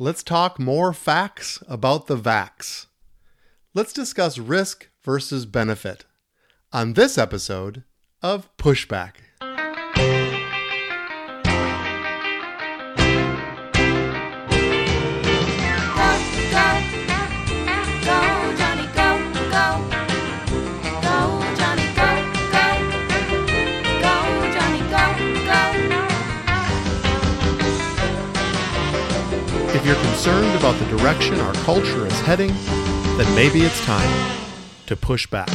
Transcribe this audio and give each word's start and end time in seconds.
Let's 0.00 0.22
talk 0.22 0.60
more 0.60 0.92
facts 0.92 1.60
about 1.66 2.06
the 2.06 2.16
vax. 2.16 2.86
Let's 3.74 3.92
discuss 3.92 4.38
risk 4.38 4.88
versus 5.04 5.44
benefit 5.44 6.04
on 6.72 6.92
this 6.92 7.18
episode 7.18 7.82
of 8.22 8.48
Pushback. 8.58 9.14
About 30.68 30.86
the 30.86 30.98
direction 30.98 31.40
our 31.40 31.54
culture 31.64 32.06
is 32.06 32.20
heading, 32.20 32.52
then 33.16 33.34
maybe 33.34 33.60
it's 33.60 33.82
time 33.86 34.38
to 34.84 34.94
push 34.94 35.26
back. 35.26 35.48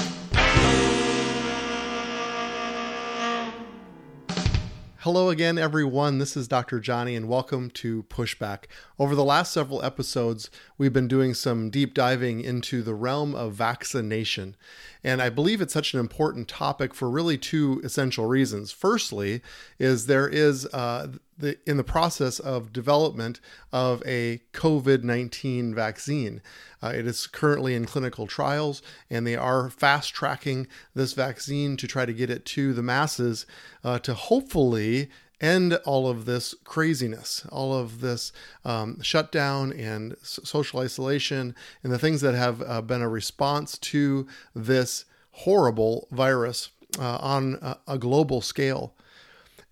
Hello 5.03 5.29
again, 5.29 5.59
everyone. 5.59 6.17
This 6.17 6.35
is 6.35 6.47
Dr. 6.47 6.79
Johnny, 6.79 7.15
and 7.15 7.27
welcome 7.27 7.69
to 7.71 8.03
Pushback. 8.03 8.63
Over 8.97 9.13
the 9.13 9.23
last 9.23 9.53
several 9.53 9.83
episodes, 9.83 10.49
we've 10.79 10.93
been 10.93 11.09
doing 11.09 11.35
some 11.35 11.69
deep 11.69 11.93
diving 11.93 12.41
into 12.41 12.81
the 12.81 12.95
realm 12.95 13.35
of 13.35 13.53
vaccination. 13.53 14.55
And 15.03 15.21
I 15.21 15.29
believe 15.29 15.61
it's 15.61 15.73
such 15.73 15.93
an 15.93 15.99
important 15.99 16.47
topic 16.47 16.95
for 16.95 17.07
really 17.07 17.37
two 17.37 17.81
essential 17.83 18.25
reasons. 18.25 18.71
Firstly, 18.71 19.41
is 19.77 20.07
there 20.07 20.27
is 20.27 20.65
uh, 20.73 21.09
the, 21.37 21.57
in 21.65 21.77
the 21.77 21.83
process 21.83 22.39
of 22.39 22.73
development 22.73 23.39
of 23.71 24.03
a 24.05 24.41
COVID 24.53 25.03
19 25.03 25.73
vaccine. 25.73 26.41
Uh, 26.81 26.93
it 26.95 27.07
is 27.07 27.27
currently 27.27 27.75
in 27.75 27.85
clinical 27.85 28.27
trials, 28.27 28.81
and 29.09 29.25
they 29.25 29.35
are 29.35 29.69
fast 29.69 30.13
tracking 30.13 30.67
this 30.93 31.13
vaccine 31.13 31.77
to 31.77 31.87
try 31.87 32.05
to 32.05 32.13
get 32.13 32.29
it 32.29 32.45
to 32.45 32.73
the 32.73 32.83
masses 32.83 33.45
uh, 33.83 33.99
to 33.99 34.13
hopefully 34.13 35.09
end 35.41 35.73
all 35.85 36.07
of 36.07 36.25
this 36.25 36.55
craziness, 36.63 37.45
all 37.51 37.73
of 37.73 37.99
this 37.99 38.31
um, 38.63 39.01
shutdown 39.01 39.73
and 39.73 40.15
social 40.21 40.79
isolation, 40.79 41.53
and 41.83 41.91
the 41.91 41.99
things 41.99 42.21
that 42.21 42.33
have 42.33 42.61
uh, 42.61 42.81
been 42.81 43.01
a 43.01 43.09
response 43.09 43.77
to 43.77 44.25
this 44.55 45.05
horrible 45.31 46.07
virus 46.11 46.69
uh, 46.99 47.17
on 47.17 47.57
a, 47.61 47.77
a 47.87 47.97
global 47.97 48.39
scale. 48.39 48.93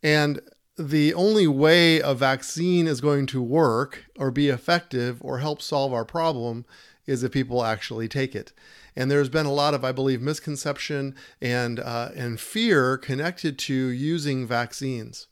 And 0.03 0.41
the 0.89 1.13
only 1.13 1.47
way 1.47 1.99
a 1.99 2.13
vaccine 2.13 2.87
is 2.87 3.01
going 3.01 3.25
to 3.27 3.41
work 3.41 4.05
or 4.17 4.31
be 4.31 4.49
effective 4.49 5.17
or 5.21 5.39
help 5.39 5.61
solve 5.61 5.93
our 5.93 6.05
problem 6.05 6.65
is 7.05 7.23
if 7.23 7.31
people 7.31 7.63
actually 7.63 8.07
take 8.07 8.35
it. 8.35 8.53
And 8.95 9.09
there's 9.09 9.29
been 9.29 9.45
a 9.45 9.53
lot 9.53 9.73
of, 9.73 9.85
I 9.85 9.91
believe, 9.91 10.21
misconception 10.21 11.15
and 11.41 11.79
uh, 11.79 12.09
and 12.15 12.39
fear 12.39 12.97
connected 12.97 13.57
to 13.59 13.73
using 13.73 14.45
vaccines. 14.45 15.27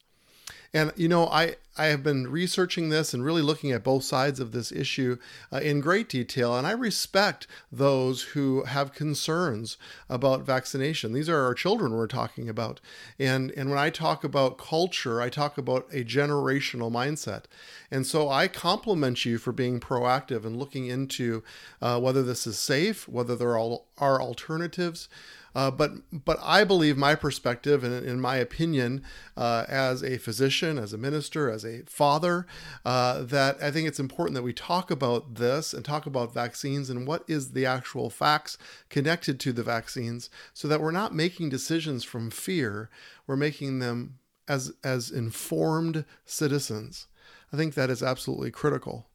And 0.74 0.92
you 0.96 1.08
know, 1.08 1.28
I 1.28 1.56
I 1.78 1.86
have 1.86 2.04
been 2.04 2.28
researching 2.28 2.90
this 2.90 3.14
and 3.14 3.24
really 3.24 3.42
looking 3.42 3.72
at 3.72 3.86
both 3.86 4.04
sides 4.04 4.42
of 4.42 4.52
this 4.52 4.70
issue 4.70 5.18
uh, 5.52 5.58
in 5.58 5.80
great 5.80 6.10
detail, 6.10 6.56
and 6.58 6.68
I 6.68 6.72
respect 6.72 7.48
those 7.72 8.22
who 8.22 8.64
have 8.66 8.94
concerns 8.94 9.78
about 10.10 10.46
vaccination. 10.46 11.14
These 11.14 11.30
are 11.30 11.42
our 11.42 11.54
children 11.54 11.94
we're 11.94 12.08
talking 12.08 12.50
about, 12.50 12.82
and 13.18 13.52
and 13.52 13.70
when 13.70 13.80
I 13.80 13.90
talk 13.90 14.24
about 14.24 14.58
culture, 14.58 15.22
I 15.22 15.30
talk 15.30 15.58
about 15.58 15.88
a 15.92 16.04
generational 16.04 16.92
mindset, 16.92 17.46
and 17.90 18.06
so 18.06 18.30
I 18.30 18.48
compliment 18.48 19.26
you 19.26 19.38
for 19.38 19.54
being 19.54 19.80
proactive 19.80 20.46
and 20.46 20.58
looking 20.58 20.88
into 20.88 21.44
uh, 21.82 22.00
whether 22.00 22.22
this 22.22 22.46
is 22.46 22.60
safe, 22.60 23.08
whether 23.08 23.36
there 23.36 23.58
are, 23.58 23.80
are 23.98 24.22
alternatives. 24.22 25.08
Uh, 25.56 25.72
but 25.72 25.92
but 26.12 26.38
I 26.42 26.64
believe 26.64 26.98
my 26.98 27.16
perspective 27.16 27.84
and 27.84 28.06
in 28.06 28.20
my 28.20 28.38
opinion, 28.38 29.04
uh, 29.36 29.66
as 29.68 30.04
a 30.04 30.18
physician, 30.18 30.78
as 30.78 30.94
a 30.94 30.98
minister, 30.98 31.50
as 31.50 31.66
a 31.66 31.84
father, 31.86 32.46
uh, 32.86 33.24
that 33.24 33.62
I 33.62 33.72
think 33.72 33.88
it's 33.88 34.00
important 34.00 34.36
that 34.36 34.44
we 34.44 34.54
talk 34.54 34.92
about 34.92 35.36
this 35.36 35.74
and 35.74 35.84
talk 35.84 36.06
about 36.06 36.34
vaccines 36.34 36.90
and 36.90 37.08
what 37.08 37.24
is 37.28 37.52
the 37.52 37.66
actual 37.66 38.10
facts 38.10 38.58
connected 38.90 39.40
to 39.40 39.52
the 39.52 39.64
vaccines, 39.64 40.30
so 40.54 40.68
that 40.68 40.82
we're 40.82 40.92
not 40.92 41.16
making 41.16 41.50
decisions 41.50 42.04
from 42.04 42.30
fear. 42.30 42.90
We're 43.26 43.36
making 43.36 43.80
them 43.80 44.20
as 44.48 44.74
as 44.84 45.10
informed 45.12 46.06
citizens. 46.26 47.08
I 47.52 47.58
think 47.58 47.74
that 47.74 47.90
is 47.90 48.04
absolutely 48.04 48.52
critical. 48.52 49.08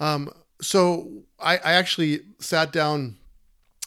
Um, 0.00 0.32
so 0.60 1.24
I, 1.38 1.58
I 1.58 1.72
actually 1.72 2.22
sat 2.40 2.72
down 2.72 3.16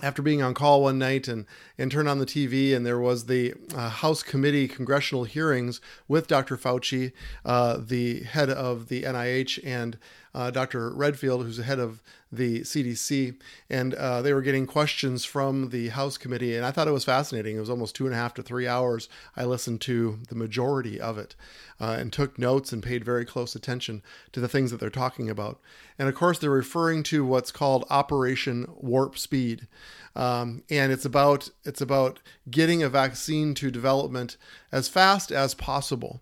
after 0.02 0.22
being 0.22 0.42
on 0.42 0.54
call 0.54 0.82
one 0.82 0.98
night 0.98 1.28
and, 1.28 1.46
and 1.78 1.92
turned 1.92 2.10
on 2.10 2.20
the 2.20 2.26
TV, 2.26 2.76
and 2.76 2.86
there 2.86 3.00
was 3.00 3.26
the 3.26 3.54
uh, 3.76 3.90
House 3.90 4.24
Committee 4.24 4.68
congressional 4.68 5.24
hearings 5.24 5.80
with 6.08 6.28
Dr. 6.28 6.58
Fauci, 6.58 7.12
uh, 7.46 7.78
the 7.80 8.24
head 8.24 8.50
of 8.50 8.88
the 8.88 9.04
NIH, 9.04 9.60
and 9.64 9.98
uh, 10.36 10.50
Dr. 10.52 10.90
Redfield, 10.92 11.46
who's 11.46 11.58
the 11.58 11.64
head 11.64 11.80
of 11.80 12.02
the 12.32 12.62
CDC, 12.62 13.40
and 13.70 13.94
uh, 13.94 14.22
they 14.24 14.34
were 14.34 14.42
getting 14.42 14.66
questions 14.66 15.24
from 15.24 15.70
the 15.70 15.90
House 15.90 16.18
committee, 16.18 16.56
and 16.56 16.66
I 16.66 16.72
thought 16.72 16.88
it 16.88 16.92
was 16.92 17.06
fascinating. 17.06 17.56
It 17.56 17.60
was 17.60 17.70
almost 17.70 17.96
two 17.96 18.06
and 18.06 18.16
a 18.16 18.18
half 18.18 18.34
to 18.36 18.44
three 18.44 18.68
hours. 18.68 19.08
I 19.38 19.46
listened 19.46 19.82
to 19.82 20.20
the 20.30 20.36
majority 20.36 21.00
of 21.00 21.20
it 21.20 21.36
uh, 21.80 21.96
and 22.00 22.12
took 22.12 22.40
notes 22.40 22.74
and 22.74 22.82
paid 22.82 23.06
very 23.06 23.26
close 23.26 23.56
attention 23.56 24.02
to 24.32 24.40
the 24.40 24.48
things 24.48 24.72
that 24.72 24.80
they're 24.80 24.90
talking 24.90 25.30
about. 25.30 25.60
And 26.00 26.10
of 26.10 26.16
course, 26.16 26.40
they're 26.40 26.50
referring 26.50 27.04
to 27.04 27.24
what's 27.24 27.52
called 27.52 27.86
Operation 27.92 28.66
Warp 28.76 29.20
Speed, 29.20 29.68
um, 30.16 30.64
and 30.70 30.92
it's 30.92 31.06
about 31.06 31.50
it's 31.64 31.82
about 31.82 32.20
getting 32.50 32.82
a 32.82 32.90
vaccine 32.90 33.54
to 33.56 33.70
development 33.70 34.38
as 34.72 34.88
fast 34.88 35.32
as 35.32 35.54
possible. 35.54 36.22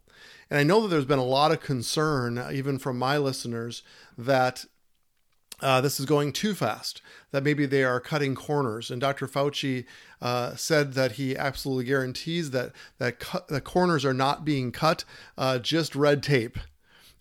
And 0.52 0.60
I 0.60 0.64
know 0.64 0.82
that 0.82 0.90
there's 0.90 1.06
been 1.06 1.18
a 1.18 1.24
lot 1.24 1.54
of 1.54 1.62
concern, 1.62 2.46
even 2.52 2.78
from 2.78 3.00
my 3.00 3.18
listeners, 3.18 3.84
that 4.18 4.66
uh, 5.62 5.80
this 5.80 5.98
is 5.98 6.06
going 6.06 6.34
too 6.34 6.54
fast, 6.54 7.02
that 7.32 7.44
maybe 7.44 7.66
they 7.66 7.86
are 7.86 8.02
cutting 8.02 8.36
corners. 8.36 8.92
And 8.92 9.00
Dr. 9.00 9.28
Fauci 9.28 9.86
uh, 10.22 10.56
said 10.56 10.94
that 10.94 11.14
he 11.14 11.38
absolutely 11.38 11.86
guarantees 11.86 12.52
that 12.52 12.74
that 12.98 13.20
cu- 13.20 13.40
the 13.48 13.62
corners 13.62 14.04
are 14.04 14.14
not 14.14 14.44
being 14.44 14.74
cut, 14.74 15.06
uh, 15.38 15.58
just 15.58 15.96
red 15.96 16.22
tape. 16.22 16.58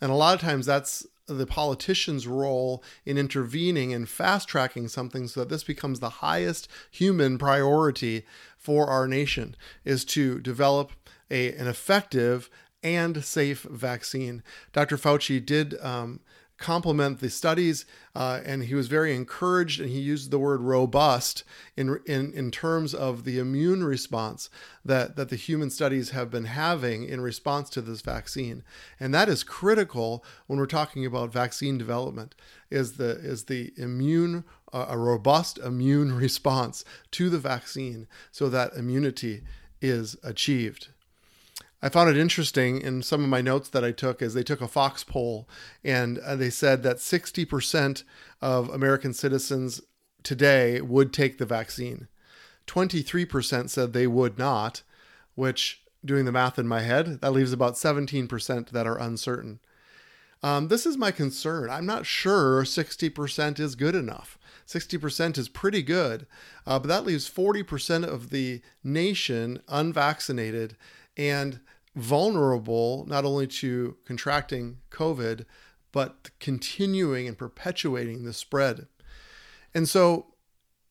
And 0.01 0.11
a 0.11 0.17
lot 0.17 0.35
of 0.35 0.41
times 0.41 0.67
that's 0.67 1.07
the 1.29 1.47
politician's 1.47 2.27
role 2.27 2.83
in 3.05 3.17
intervening 3.17 3.95
and 3.95 4.09
fast 4.09 4.49
tracking 4.49 4.89
something 4.89 5.29
so 5.29 5.41
that 5.41 5.51
this 5.51 5.63
becomes 5.63 6.01
the 6.01 6.11
highest 6.11 6.67
human 6.91 7.39
priority 7.39 8.27
for 8.59 8.89
our 8.89 9.07
nation 9.07 9.55
is 9.85 10.05
to 10.07 10.41
develop 10.41 10.91
a, 11.31 11.53
an 11.53 11.69
effective 11.69 12.51
and 12.83 13.25
safe 13.25 13.63
vaccine. 13.63 14.43
Dr. 14.73 14.97
Fauci 14.97 15.45
did 15.45 15.79
um, 15.81 16.21
compliment 16.61 17.21
the 17.21 17.31
studies, 17.31 17.87
uh, 18.15 18.41
and 18.45 18.65
he 18.65 18.75
was 18.75 18.87
very 18.87 19.17
encouraged, 19.17 19.81
and 19.81 19.89
he 19.89 19.99
used 19.99 20.31
the 20.31 20.39
word 20.39 20.61
robust 20.61 21.43
in, 21.77 21.99
in, 22.07 22.33
in 22.33 22.51
terms 22.51 22.95
of 22.95 23.25
the 23.25 23.39
immune 23.39 23.83
response 23.83 24.51
that, 24.85 25.17
that 25.17 25.31
the 25.31 25.37
human 25.37 25.71
studies 25.71 26.11
have 26.11 26.31
been 26.31 26.45
having 26.45 27.05
in 27.05 27.21
response 27.23 27.71
to 27.71 27.81
this 27.81 28.03
vaccine. 28.03 28.63
And 29.01 29.13
that 29.15 29.29
is 29.29 29.43
critical 29.43 30.23
when 30.47 30.59
we're 30.59 30.67
talking 30.67 31.05
about 31.05 31.33
vaccine 31.33 31.79
development, 31.79 32.35
is 32.71 32.93
the, 32.93 33.11
is 33.11 33.45
the 33.45 33.73
immune, 33.77 34.45
uh, 34.73 34.87
a 34.91 34.99
robust 34.99 35.59
immune 35.59 36.13
response 36.17 36.85
to 37.13 37.31
the 37.31 37.39
vaccine 37.39 38.07
so 38.31 38.51
that 38.51 38.75
immunity 38.75 39.43
is 39.81 40.15
achieved. 40.23 40.89
I 41.83 41.89
found 41.89 42.11
it 42.11 42.17
interesting 42.17 42.81
in 42.81 43.03
some 43.03 43.23
of 43.23 43.31
my 43.31 43.41
notes 43.41 43.69
that 43.71 43.85
I 43.85 43.93
took 43.93 44.21
as 44.21 44.35
they 44.35 44.43
took 44.43 44.61
a 44.61 44.69
Fox 44.69 45.03
poll 45.03 45.49
and 45.83 46.19
uh, 46.19 46.37
they 46.37 46.51
said 46.51 46.83
that 46.83 46.99
60% 46.99 48.05
of 48.43 48.69
American 48.69 49.15
citizens 49.15 49.81
today 50.23 50.81
would 50.81 51.13
take 51.13 51.39
the 51.39 51.47
vaccine. 51.47 52.09
23% 52.67 53.71
said 53.71 53.93
they 53.93 54.07
would 54.07 54.39
not, 54.39 54.83
which, 55.35 55.83
doing 56.05 56.27
the 56.27 56.33
math 56.33 56.59
in 56.59 56.69
my 56.69 56.83
head, 56.83 57.21
that 57.21 57.33
leaves 57.33 57.53
about 57.53 57.75
17% 57.75 58.71
that 58.71 58.87
are 58.87 58.99
uncertain. 58.99 59.61
Um, 60.43 60.69
this 60.69 60.87
is 60.87 60.97
my 60.97 61.11
concern. 61.11 61.69
I'm 61.69 61.87
not 61.87 62.07
sure 62.07 62.63
60% 62.63 63.59
is 63.59 63.75
good 63.75 63.95
enough. 63.95 64.39
60% 64.67 65.37
is 65.37 65.49
pretty 65.49 65.83
good, 65.83 66.27
uh, 66.67 66.79
but 66.79 66.89
that 66.89 67.05
leaves 67.05 67.29
40% 67.29 68.05
of 68.05 68.31
the 68.31 68.63
nation 68.85 69.63
unvaccinated 69.69 70.77
and 71.17 71.61
vulnerable 71.97 73.05
not 73.09 73.25
only 73.25 73.47
to 73.47 73.97
contracting 74.05 74.79
COVID, 74.91 75.45
but 75.93 76.31
continuing 76.39 77.27
and 77.27 77.37
perpetuating 77.37 78.25
the 78.25 78.33
spread. 78.33 78.87
And 79.75 79.89
so 79.89 80.27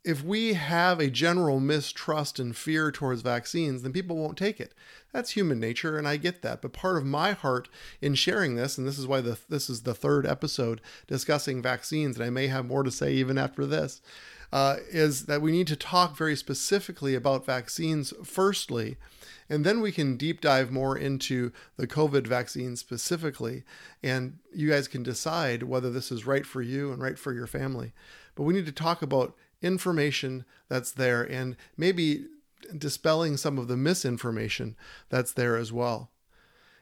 if 0.06 0.24
we 0.24 0.54
have 0.54 1.00
a 1.00 1.10
general 1.10 1.60
mistrust 1.60 2.40
and 2.40 2.56
fear 2.56 2.92
towards 2.92 3.22
vaccines, 3.22 3.82
then 3.82 3.92
people 3.92 4.16
won't 4.16 4.38
take 4.38 4.60
it. 4.60 4.74
That's 5.12 5.32
human 5.32 5.60
nature, 5.60 5.98
and 5.98 6.08
I 6.08 6.18
get 6.18 6.42
that. 6.42 6.62
But 6.62 6.74
part 6.74 6.98
of 6.98 7.06
my 7.06 7.34
heart 7.34 7.68
in 8.02 8.16
sharing 8.16 8.56
this, 8.56 8.78
and 8.78 8.88
this 8.88 8.98
is 8.98 9.08
why 9.08 9.22
the, 9.22 9.38
this 9.50 9.70
is 9.70 9.84
the 9.84 9.94
third 9.94 10.26
episode 10.26 10.82
discussing 11.08 11.62
vaccines, 11.62 12.16
and 12.16 12.26
I 12.26 12.30
may 12.30 12.48
have 12.48 12.66
more 12.66 12.84
to 12.84 12.92
say 12.92 13.14
even 13.14 13.38
after 13.38 13.66
this, 13.66 14.02
uh, 14.52 14.78
is 14.90 15.26
that 15.26 15.42
we 15.42 15.52
need 15.52 15.68
to 15.68 15.76
talk 15.76 16.18
very 16.18 16.36
specifically 16.36 17.16
about 17.16 17.46
vaccines 17.46 18.14
firstly, 18.24 18.98
and 19.50 19.66
then 19.66 19.82
we 19.82 19.92
can 19.92 20.18
deep 20.18 20.42
dive 20.42 20.72
more 20.72 20.98
into 20.98 21.52
the 21.78 21.88
COVID 21.88 22.28
vaccine 22.28 22.76
specifically, 22.76 23.64
and 24.04 24.40
you 24.54 24.70
guys 24.70 24.88
can 24.88 25.04
decide 25.04 25.64
whether 25.64 25.90
this 25.90 26.12
is 26.12 26.26
right 26.26 26.46
for 26.46 26.62
you 26.62 26.92
and 26.92 27.02
right 27.02 27.18
for 27.18 27.34
your 27.34 27.48
family. 27.48 27.94
But 28.36 28.44
we 28.44 28.54
need 28.54 28.66
to 28.66 28.72
talk 28.72 29.02
about 29.02 29.36
information 29.62 30.46
that's 30.68 30.92
there 30.92 31.24
and 31.24 31.56
maybe 31.78 32.26
dispelling 32.78 33.38
some 33.38 33.58
of 33.58 33.68
the 33.68 33.78
misinformation 33.78 34.76
that's 35.10 35.34
there 35.34 35.58
as 35.58 35.74
well. 35.74 36.12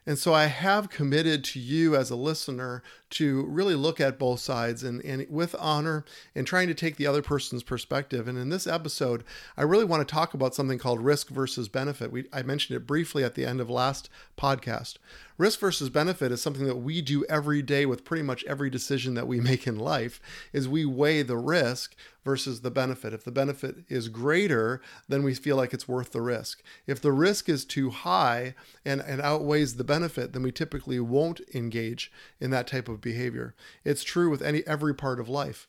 And 0.08 0.18
so 0.18 0.34
I 0.34 0.46
have 0.46 0.90
committed 0.90 1.44
to 1.44 1.60
you 1.60 1.94
as 1.94 2.10
a 2.10 2.16
listener 2.16 2.82
to 3.10 3.44
really 3.44 3.76
look 3.76 4.00
at 4.00 4.18
both 4.18 4.40
sides 4.40 4.82
and, 4.82 5.04
and 5.04 5.28
with 5.30 5.54
honor 5.60 6.06
and 6.34 6.48
trying 6.48 6.70
to 6.70 6.74
take 6.74 6.96
the 6.96 7.06
other 7.06 7.22
person's 7.22 7.62
perspective. 7.62 8.26
And 8.26 8.38
in 8.38 8.48
this 8.48 8.68
episode, 8.68 9.26
I 9.58 9.64
really 9.64 9.84
want 9.84 10.08
to 10.08 10.12
talk 10.12 10.34
about 10.34 10.56
something 10.56 10.80
called 10.80 11.02
risk 11.02 11.28
versus 11.28 11.68
benefit. 11.68 12.10
We, 12.10 12.24
I 12.32 12.42
mentioned 12.42 12.78
it 12.78 12.88
briefly 12.88 13.26
at 13.26 13.36
the 13.36 13.46
end 13.46 13.60
of 13.60 13.70
last 13.70 14.10
podcast. 14.38 14.96
Risk 15.38 15.60
versus 15.60 15.90
benefit 15.90 16.32
is 16.32 16.42
something 16.42 16.66
that 16.66 16.78
we 16.78 17.02
do 17.02 17.24
every 17.26 17.62
day 17.62 17.86
with 17.86 18.04
pretty 18.04 18.24
much 18.24 18.44
every 18.46 18.72
decision 18.72 19.14
that 19.14 19.28
we 19.28 19.40
make 19.42 19.68
in 19.68 19.78
life 19.78 20.20
is 20.52 20.68
we 20.68 20.86
weigh 20.86 21.22
the 21.22 21.38
risk 21.38 21.96
versus 22.26 22.62
the 22.62 22.72
benefit. 22.72 23.14
If 23.14 23.24
the 23.24 23.32
benefit 23.32 23.78
is 23.88 24.10
greater, 24.10 24.82
then 25.08 25.24
we 25.24 25.36
feel 25.36 25.56
like 25.56 25.74
it's 25.74 25.88
worth 25.88 26.12
the 26.12 26.22
risk. 26.22 26.64
If 26.88 27.02
the 27.02 27.12
risk 27.12 27.50
is 27.50 27.66
too 27.66 27.92
high 27.92 28.56
and, 28.84 29.00
and 29.02 29.22
outweighs 29.22 29.76
the 29.76 29.84
benefit, 29.84 30.34
then 30.34 30.42
we 30.42 30.52
typically 30.52 31.00
won't 31.00 31.42
engage 31.54 32.12
in 32.40 32.50
that 32.52 32.68
type 32.68 32.90
of 32.90 33.00
behavior. 33.00 33.54
It's 33.86 34.04
true 34.04 34.30
with 34.30 34.42
any 34.42 34.66
every 34.66 34.96
part 34.96 35.20
of 35.20 35.30
life. 35.30 35.68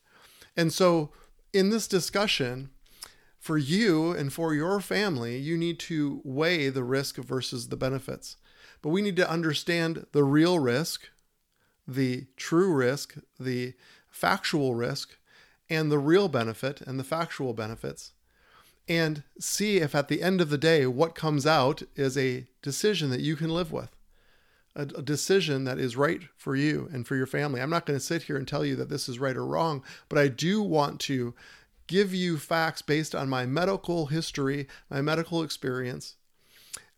And 0.56 0.73
so 0.73 1.11
in 1.53 1.70
this 1.70 1.87
discussion, 1.87 2.70
for 3.38 3.56
you 3.56 4.12
and 4.12 4.32
for 4.32 4.53
your 4.53 4.81
family, 4.81 5.37
you 5.37 5.56
need 5.56 5.79
to 5.79 6.20
weigh 6.25 6.70
the 6.70 6.82
risk 6.82 7.17
versus 7.17 7.69
the 7.69 7.76
benefits. 7.76 8.37
But 8.82 8.90
we 8.90 9.02
need 9.02 9.16
to 9.16 9.30
understand 9.30 10.06
the 10.12 10.25
real 10.25 10.58
risk, 10.58 11.08
the 11.86 12.26
true 12.36 12.72
risk, 12.72 13.16
the 13.38 13.75
factual 14.10 14.75
risk, 14.75 15.16
and 15.70 15.90
the 15.90 15.98
real 15.98 16.28
benefit 16.28 16.80
and 16.80 16.98
the 16.98 17.04
factual 17.04 17.52
benefits, 17.52 18.12
and 18.88 19.22
see 19.38 19.78
if 19.78 19.94
at 19.94 20.08
the 20.08 20.22
end 20.22 20.40
of 20.40 20.48
the 20.48 20.58
day, 20.58 20.86
what 20.86 21.14
comes 21.14 21.46
out 21.46 21.82
is 21.94 22.16
a 22.16 22.46
decision 22.62 23.10
that 23.10 23.20
you 23.20 23.36
can 23.36 23.50
live 23.50 23.70
with, 23.70 23.90
a, 24.75 24.82
a 24.82 25.02
decision 25.02 25.64
that 25.64 25.78
is 25.78 25.96
right 25.96 26.22
for 26.36 26.56
you 26.56 26.88
and 26.92 27.06
for 27.06 27.16
your 27.16 27.26
family. 27.26 27.60
I'm 27.60 27.70
not 27.70 27.84
going 27.84 27.98
to 27.98 28.04
sit 28.04 28.22
here 28.22 28.36
and 28.36 28.48
tell 28.48 28.64
you 28.64 28.76
that 28.76 28.88
this 28.88 29.08
is 29.08 29.19
right 29.19 29.36
or 29.36 29.44
wrong, 29.44 29.84
but 30.08 30.19
I 30.19 30.28
do 30.28 30.62
want 30.62 31.00
to 31.00 31.34
give 31.86 32.14
you 32.14 32.38
facts 32.38 32.81
based 32.81 33.14
on 33.14 33.28
my 33.28 33.44
medical 33.44 34.06
history, 34.06 34.69
my 34.88 35.00
medical 35.00 35.42
experience, 35.42 36.16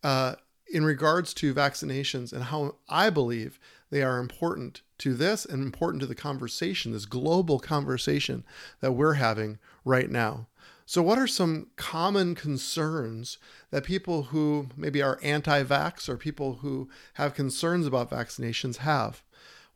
uh, 0.05 0.35
in 0.71 0.85
regards 0.85 1.35
to 1.35 1.53
vaccinations 1.53 2.33
and 2.33 2.45
how 2.45 2.77
I 2.89 3.11
believe 3.11 3.59
they 3.91 4.03
are 4.03 4.19
important 4.19 4.83
to 4.99 5.15
this 5.15 5.45
and 5.45 5.63
important 5.63 6.01
to 6.01 6.07
the 6.07 6.15
conversation, 6.15 6.93
this 6.93 7.07
global 7.07 7.59
conversation 7.59 8.45
that 8.81 8.93
we're 8.93 9.15
having 9.15 9.59
right 9.85 10.11
now. 10.11 10.47
So, 10.87 11.03
what 11.03 11.19
are 11.19 11.27
some 11.27 11.69
common 11.77 12.35
concerns 12.35 13.39
that 13.71 13.85
people 13.85 14.25
who 14.25 14.69
maybe 14.77 15.03
are 15.03 15.21
anti 15.23 15.63
vax 15.63 16.09
or 16.09 16.17
people 16.17 16.55
who 16.63 16.89
have 17.15 17.35
concerns 17.35 17.87
about 17.87 18.11
vaccinations 18.11 18.79
have? 18.79 19.23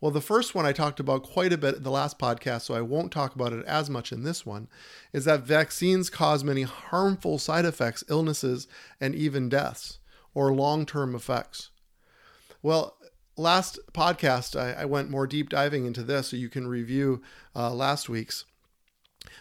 Well, 0.00 0.10
the 0.10 0.20
first 0.20 0.54
one 0.54 0.66
I 0.66 0.72
talked 0.72 1.00
about 1.00 1.22
quite 1.22 1.52
a 1.52 1.58
bit 1.58 1.76
in 1.76 1.82
the 1.82 1.90
last 1.90 2.18
podcast, 2.18 2.62
so 2.62 2.74
I 2.74 2.82
won't 2.82 3.12
talk 3.12 3.34
about 3.34 3.52
it 3.52 3.64
as 3.64 3.88
much 3.88 4.12
in 4.12 4.24
this 4.24 4.44
one, 4.44 4.68
is 5.12 5.24
that 5.24 5.42
vaccines 5.42 6.10
cause 6.10 6.44
many 6.44 6.62
harmful 6.62 7.38
side 7.38 7.64
effects, 7.64 8.04
illnesses, 8.08 8.66
and 9.00 9.14
even 9.14 9.48
deaths 9.48 9.98
or 10.34 10.52
long 10.52 10.84
term 10.86 11.14
effects? 11.14 11.70
Well, 12.62 12.96
last 13.36 13.78
podcast, 13.92 14.58
I, 14.58 14.82
I, 14.82 14.84
went 14.84 15.10
more 15.10 15.26
deep 15.26 15.48
diving 15.48 15.86
into 15.86 16.02
this, 16.02 16.28
so 16.28 16.36
you 16.36 16.48
can 16.48 16.66
review 16.66 17.22
uh, 17.54 17.72
last 17.72 18.08
week's. 18.08 18.44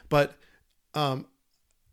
But 0.10 0.36
um, 0.94 1.28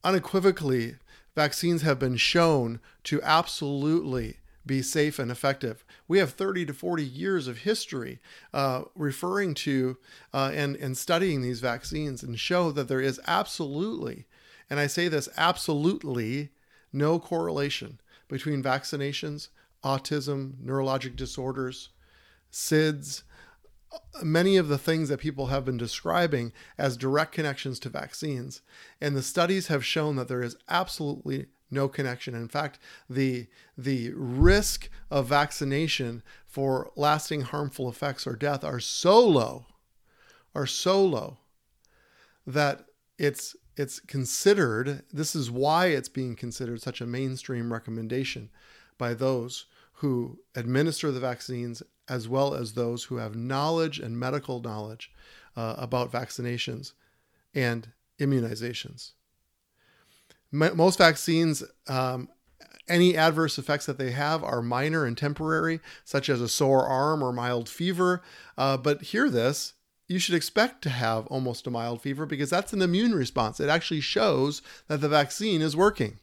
unequivocally, 0.05 0.97
vaccines 1.35 1.82
have 1.82 1.99
been 1.99 2.17
shown 2.17 2.81
to 3.05 3.23
absolutely 3.23 4.38
be 4.67 4.82
safe 4.82 5.19
and 5.19 5.31
effective. 5.31 5.85
We 6.06 6.19
have 6.19 6.32
30 6.32 6.67
to 6.67 6.75
40 6.75 7.05
years 7.05 7.47
of 7.49 7.58
history 7.58 8.20
uh, 8.52 8.82
referring 8.94 9.55
to 9.55 9.97
uh, 10.35 10.52
and, 10.55 10.76
and 10.76 10.97
studying 10.97 11.43
these 11.43 11.61
vaccines 11.61 12.23
and 12.23 12.38
show 12.38 12.70
that 12.73 12.88
there 12.88 13.00
is 13.00 13.20
absolutely, 13.26 14.26
and 14.69 14.79
I 14.79 14.87
say 14.87 15.08
this 15.08 15.29
absolutely, 15.37 16.50
no 16.93 17.19
correlation 17.19 18.00
between 18.31 18.62
vaccinations, 18.62 19.49
autism, 19.85 20.55
neurologic 20.65 21.17
disorders, 21.17 21.91
SIDS, 22.50 23.23
many 24.23 24.56
of 24.56 24.69
the 24.69 24.79
things 24.79 25.09
that 25.09 25.19
people 25.19 25.47
have 25.47 25.65
been 25.65 25.77
describing 25.77 26.53
as 26.79 26.97
direct 26.97 27.32
connections 27.32 27.79
to 27.81 27.88
vaccines. 27.88 28.62
And 29.00 29.17
the 29.17 29.23
studies 29.23 29.67
have 29.67 29.85
shown 29.85 30.17
that 30.17 30.29
there 30.29 30.43
is 30.43 30.56
absolutely 30.69 31.47
no 31.71 31.88
connection. 31.88 32.35
In 32.35 32.49
fact, 32.49 32.79
the, 33.09 33.47
the 33.77 34.12
risk 34.15 34.88
of 35.11 35.26
vaccination 35.26 36.23
for 36.47 36.91
lasting 36.97 37.43
harmful 37.43 37.88
effects 37.88 38.26
or 38.26 38.37
death 38.37 38.65
are 38.65 38.81
so 38.81 39.21
low, 39.26 39.67
are 40.55 40.67
so 40.67 41.05
low 41.05 41.38
that 42.47 42.87
it's 43.19 43.55
it's 43.76 44.00
considered, 44.00 45.02
this 45.12 45.34
is 45.34 45.50
why 45.50 45.87
it's 45.87 46.08
being 46.08 46.37
considered 46.37 46.82
such 46.82 47.00
a 47.00 47.06
mainstream 47.06 47.72
recommendation 47.72 48.50
by 48.99 49.14
those 49.14 49.67
who 49.94 50.38
administer 50.55 51.11
the 51.11 51.20
vaccines 51.20 51.82
as 52.08 52.28
well 52.28 52.55
as 52.55 52.72
those 52.72 53.05
who 53.05 53.17
have 53.17 53.37
knowledge 53.37 53.99
and 53.99 54.19
medical 54.19 54.61
knowledge 54.61 55.12
uh, 55.56 55.75
about 55.78 56.12
vaccinations 56.12 56.93
and 57.55 57.88
immunizations. 58.19 59.12
Most 60.50 60.99
vaccines, 60.99 61.62
um, 61.87 62.28
any 62.88 63.16
adverse 63.16 63.56
effects 63.56 63.87
that 63.87 63.99
they 63.99 64.11
have 64.11 64.43
are 64.43 64.61
minor 64.61 65.05
and 65.05 65.16
temporary, 65.16 65.81
such 66.05 66.28
as 66.28 66.40
a 66.40 66.49
sore 66.49 66.84
arm 66.87 67.23
or 67.23 67.32
mild 67.32 67.69
fever. 67.69 68.20
Uh, 68.58 68.76
but 68.76 69.02
hear 69.02 69.31
this 69.31 69.75
you 70.11 70.19
should 70.19 70.35
expect 70.35 70.83
to 70.83 70.91
have 70.91 71.29
almost 71.29 71.69
a 71.69 71.71
mild 71.71 72.02
fever 72.02 72.26
because 72.26 72.50
that's 72.50 72.73
an 72.73 72.83
immune 72.83 73.14
response. 73.14 73.61
It 73.61 73.69
actually 73.69 74.00
shows 74.00 74.61
that 74.88 75.00
the 75.00 75.09
vaccine 75.09 75.62
is 75.62 75.76
working. 75.76 76.19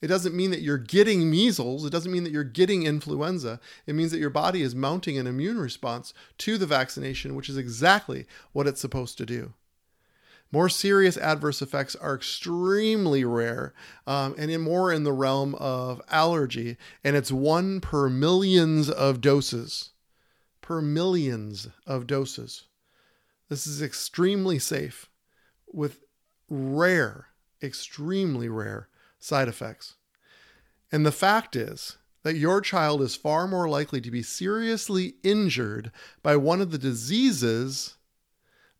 It 0.00 0.06
doesn't 0.06 0.36
mean 0.36 0.52
that 0.52 0.60
you're 0.60 0.78
getting 0.78 1.28
measles. 1.28 1.84
It 1.84 1.90
doesn't 1.90 2.12
mean 2.12 2.22
that 2.22 2.30
you're 2.32 2.44
getting 2.44 2.84
influenza. 2.84 3.58
It 3.84 3.96
means 3.96 4.12
that 4.12 4.20
your 4.20 4.30
body 4.30 4.62
is 4.62 4.76
mounting 4.76 5.18
an 5.18 5.26
immune 5.26 5.58
response 5.58 6.14
to 6.38 6.56
the 6.56 6.66
vaccination, 6.66 7.34
which 7.34 7.48
is 7.48 7.56
exactly 7.56 8.26
what 8.52 8.68
it's 8.68 8.80
supposed 8.80 9.18
to 9.18 9.26
do. 9.26 9.54
More 10.52 10.68
serious 10.68 11.16
adverse 11.16 11.60
effects 11.60 11.96
are 11.96 12.14
extremely 12.14 13.24
rare 13.24 13.74
um, 14.06 14.36
and 14.38 14.52
in 14.52 14.60
more 14.60 14.92
in 14.92 15.02
the 15.02 15.12
realm 15.12 15.56
of 15.56 16.00
allergy, 16.10 16.76
and 17.02 17.16
it's 17.16 17.32
one 17.32 17.80
per 17.80 18.08
millions 18.08 18.88
of 18.88 19.20
doses. 19.20 19.90
Per 20.60 20.80
millions 20.80 21.66
of 21.88 22.06
doses. 22.06 22.66
This 23.48 23.66
is 23.66 23.82
extremely 23.82 24.58
safe 24.58 25.08
with 25.72 26.00
rare, 26.48 27.28
extremely 27.62 28.48
rare 28.48 28.88
side 29.18 29.48
effects. 29.48 29.94
And 30.90 31.04
the 31.04 31.12
fact 31.12 31.56
is 31.56 31.98
that 32.22 32.36
your 32.36 32.60
child 32.60 33.02
is 33.02 33.16
far 33.16 33.46
more 33.46 33.68
likely 33.68 34.00
to 34.00 34.10
be 34.10 34.22
seriously 34.22 35.14
injured 35.22 35.92
by 36.22 36.36
one 36.36 36.60
of 36.60 36.70
the 36.70 36.78
diseases 36.78 37.96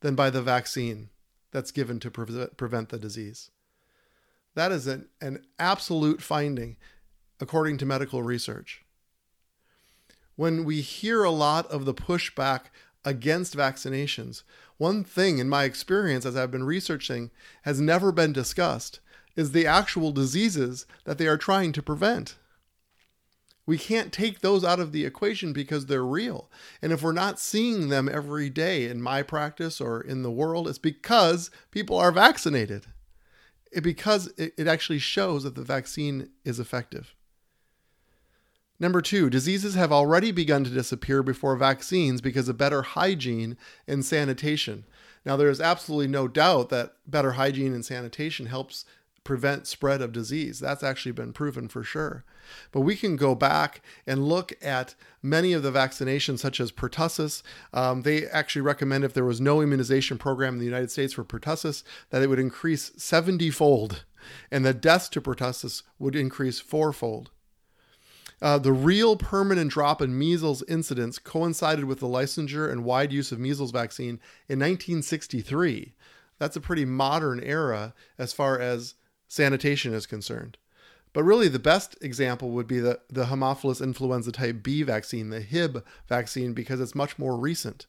than 0.00 0.14
by 0.14 0.30
the 0.30 0.42
vaccine 0.42 1.10
that's 1.50 1.70
given 1.70 2.00
to 2.00 2.10
pre- 2.10 2.46
prevent 2.56 2.88
the 2.88 2.98
disease. 2.98 3.50
That 4.54 4.72
is 4.72 4.86
an, 4.86 5.08
an 5.20 5.44
absolute 5.58 6.22
finding 6.22 6.76
according 7.40 7.78
to 7.78 7.86
medical 7.86 8.22
research. 8.22 8.84
When 10.36 10.64
we 10.64 10.80
hear 10.80 11.22
a 11.22 11.30
lot 11.30 11.66
of 11.70 11.84
the 11.84 11.94
pushback 11.94 12.66
against 13.04 13.56
vaccinations. 13.56 14.42
One 14.76 15.04
thing 15.04 15.38
in 15.38 15.48
my 15.48 15.64
experience 15.64 16.26
as 16.26 16.36
I've 16.36 16.50
been 16.50 16.64
researching 16.64 17.30
has 17.62 17.80
never 17.80 18.12
been 18.12 18.32
discussed 18.32 19.00
is 19.36 19.52
the 19.52 19.66
actual 19.66 20.12
diseases 20.12 20.86
that 21.04 21.18
they 21.18 21.26
are 21.26 21.36
trying 21.36 21.72
to 21.72 21.82
prevent. 21.82 22.36
We 23.66 23.78
can't 23.78 24.12
take 24.12 24.40
those 24.40 24.62
out 24.62 24.78
of 24.78 24.92
the 24.92 25.04
equation 25.04 25.52
because 25.52 25.86
they're 25.86 26.04
real. 26.04 26.50
And 26.82 26.92
if 26.92 27.02
we're 27.02 27.12
not 27.12 27.40
seeing 27.40 27.88
them 27.88 28.10
every 28.12 28.50
day 28.50 28.86
in 28.86 29.00
my 29.00 29.22
practice 29.22 29.80
or 29.80 30.00
in 30.00 30.22
the 30.22 30.30
world, 30.30 30.68
it's 30.68 30.78
because 30.78 31.50
people 31.70 31.96
are 31.96 32.12
vaccinated. 32.12 32.86
because 33.82 34.28
it, 34.36 34.54
it 34.56 34.66
actually 34.66 34.98
shows 34.98 35.44
that 35.44 35.54
the 35.54 35.62
vaccine 35.62 36.28
is 36.44 36.60
effective. 36.60 37.13
Number 38.84 39.00
two, 39.00 39.30
diseases 39.30 39.76
have 39.76 39.92
already 39.92 40.30
begun 40.30 40.62
to 40.64 40.68
disappear 40.68 41.22
before 41.22 41.56
vaccines 41.56 42.20
because 42.20 42.50
of 42.50 42.58
better 42.58 42.82
hygiene 42.82 43.56
and 43.88 44.04
sanitation. 44.04 44.84
Now, 45.24 45.38
there 45.38 45.48
is 45.48 45.58
absolutely 45.58 46.08
no 46.08 46.28
doubt 46.28 46.68
that 46.68 46.92
better 47.06 47.32
hygiene 47.32 47.72
and 47.72 47.82
sanitation 47.82 48.44
helps 48.44 48.84
prevent 49.24 49.66
spread 49.66 50.02
of 50.02 50.12
disease. 50.12 50.60
That's 50.60 50.82
actually 50.82 51.12
been 51.12 51.32
proven 51.32 51.66
for 51.66 51.82
sure. 51.82 52.24
But 52.72 52.82
we 52.82 52.94
can 52.94 53.16
go 53.16 53.34
back 53.34 53.80
and 54.06 54.28
look 54.28 54.52
at 54.62 54.94
many 55.22 55.54
of 55.54 55.62
the 55.62 55.72
vaccinations, 55.72 56.40
such 56.40 56.60
as 56.60 56.70
pertussis. 56.70 57.42
Um, 57.72 58.02
they 58.02 58.26
actually 58.26 58.60
recommend 58.60 59.02
if 59.02 59.14
there 59.14 59.24
was 59.24 59.40
no 59.40 59.62
immunization 59.62 60.18
program 60.18 60.52
in 60.52 60.58
the 60.58 60.66
United 60.66 60.90
States 60.90 61.14
for 61.14 61.24
pertussis, 61.24 61.84
that 62.10 62.20
it 62.20 62.26
would 62.28 62.38
increase 62.38 62.92
70 62.98 63.48
fold, 63.48 64.04
and 64.50 64.62
the 64.62 64.74
deaths 64.74 65.08
to 65.08 65.22
pertussis 65.22 65.84
would 65.98 66.14
increase 66.14 66.60
fourfold. 66.60 67.30
Uh, 68.44 68.58
the 68.58 68.74
real 68.74 69.16
permanent 69.16 69.70
drop 69.70 70.02
in 70.02 70.18
measles 70.18 70.62
incidence 70.68 71.18
coincided 71.18 71.86
with 71.86 72.00
the 72.00 72.06
licensure 72.06 72.70
and 72.70 72.84
wide 72.84 73.10
use 73.10 73.32
of 73.32 73.38
measles 73.38 73.70
vaccine 73.70 74.20
in 74.50 74.58
1963. 74.58 75.94
That's 76.38 76.54
a 76.54 76.60
pretty 76.60 76.84
modern 76.84 77.40
era 77.42 77.94
as 78.18 78.34
far 78.34 78.60
as 78.60 78.96
sanitation 79.28 79.94
is 79.94 80.04
concerned. 80.04 80.58
But 81.14 81.24
really, 81.24 81.48
the 81.48 81.58
best 81.58 81.96
example 82.02 82.50
would 82.50 82.66
be 82.66 82.80
the, 82.80 83.00
the 83.08 83.24
Haemophilus 83.24 83.80
influenza 83.82 84.30
type 84.30 84.62
B 84.62 84.82
vaccine, 84.82 85.30
the 85.30 85.40
Hib 85.40 85.82
vaccine, 86.06 86.52
because 86.52 86.80
it's 86.80 86.94
much 86.94 87.18
more 87.18 87.38
recent. 87.38 87.86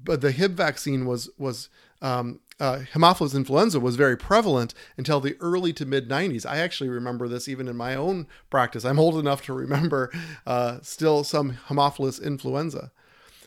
But 0.00 0.20
the 0.20 0.30
Hib 0.30 0.52
vaccine 0.52 1.04
was 1.04 1.28
was 1.36 1.68
um, 2.00 2.38
uh, 2.62 2.84
Haemophilus 2.94 3.34
influenza 3.34 3.80
was 3.80 3.96
very 3.96 4.16
prevalent 4.16 4.72
until 4.96 5.18
the 5.18 5.36
early 5.40 5.72
to 5.72 5.84
mid 5.84 6.08
90s. 6.08 6.46
I 6.46 6.58
actually 6.58 6.88
remember 6.88 7.26
this 7.26 7.48
even 7.48 7.66
in 7.66 7.76
my 7.76 7.96
own 7.96 8.28
practice. 8.50 8.84
I'm 8.84 9.00
old 9.00 9.18
enough 9.18 9.42
to 9.46 9.52
remember 9.52 10.12
uh, 10.46 10.78
still 10.80 11.24
some 11.24 11.58
Haemophilus 11.68 12.22
influenza. 12.22 12.92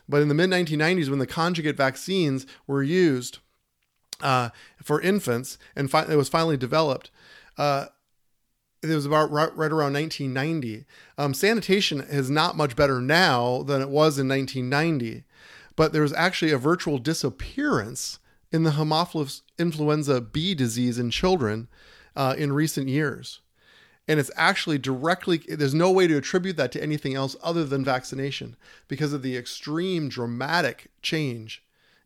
But 0.06 0.20
in 0.20 0.28
the 0.28 0.34
mid 0.34 0.50
1990s, 0.50 1.08
when 1.08 1.18
the 1.18 1.26
conjugate 1.26 1.78
vaccines 1.78 2.46
were 2.66 2.82
used 2.82 3.38
uh, 4.20 4.50
for 4.82 5.00
infants 5.00 5.56
and 5.74 5.90
fi- 5.90 6.12
it 6.12 6.16
was 6.16 6.28
finally 6.28 6.58
developed, 6.58 7.10
uh, 7.56 7.86
it 8.82 8.94
was 8.94 9.06
about 9.06 9.30
right, 9.30 9.56
right 9.56 9.72
around 9.72 9.94
1990. 9.94 10.84
Um, 11.16 11.32
sanitation 11.32 12.02
is 12.02 12.28
not 12.28 12.54
much 12.54 12.76
better 12.76 13.00
now 13.00 13.62
than 13.62 13.80
it 13.80 13.88
was 13.88 14.18
in 14.18 14.28
1990, 14.28 15.24
but 15.74 15.94
there 15.94 16.02
was 16.02 16.12
actually 16.12 16.52
a 16.52 16.58
virtual 16.58 16.98
disappearance 16.98 18.18
in 18.56 18.62
the 18.62 18.70
Haemophilus 18.70 19.42
influenza 19.58 20.20
B 20.20 20.54
disease 20.54 20.98
in 20.98 21.10
children 21.10 21.68
uh, 22.16 22.34
in 22.36 22.52
recent 22.52 22.88
years. 22.88 23.40
And 24.08 24.18
it's 24.18 24.30
actually 24.34 24.78
directly, 24.78 25.38
there's 25.46 25.74
no 25.74 25.90
way 25.90 26.06
to 26.06 26.16
attribute 26.16 26.56
that 26.56 26.72
to 26.72 26.82
anything 26.82 27.14
else 27.14 27.36
other 27.42 27.64
than 27.64 27.84
vaccination 27.84 28.56
because 28.88 29.12
of 29.12 29.22
the 29.22 29.36
extreme 29.36 30.08
dramatic 30.08 30.88
change, 31.02 31.62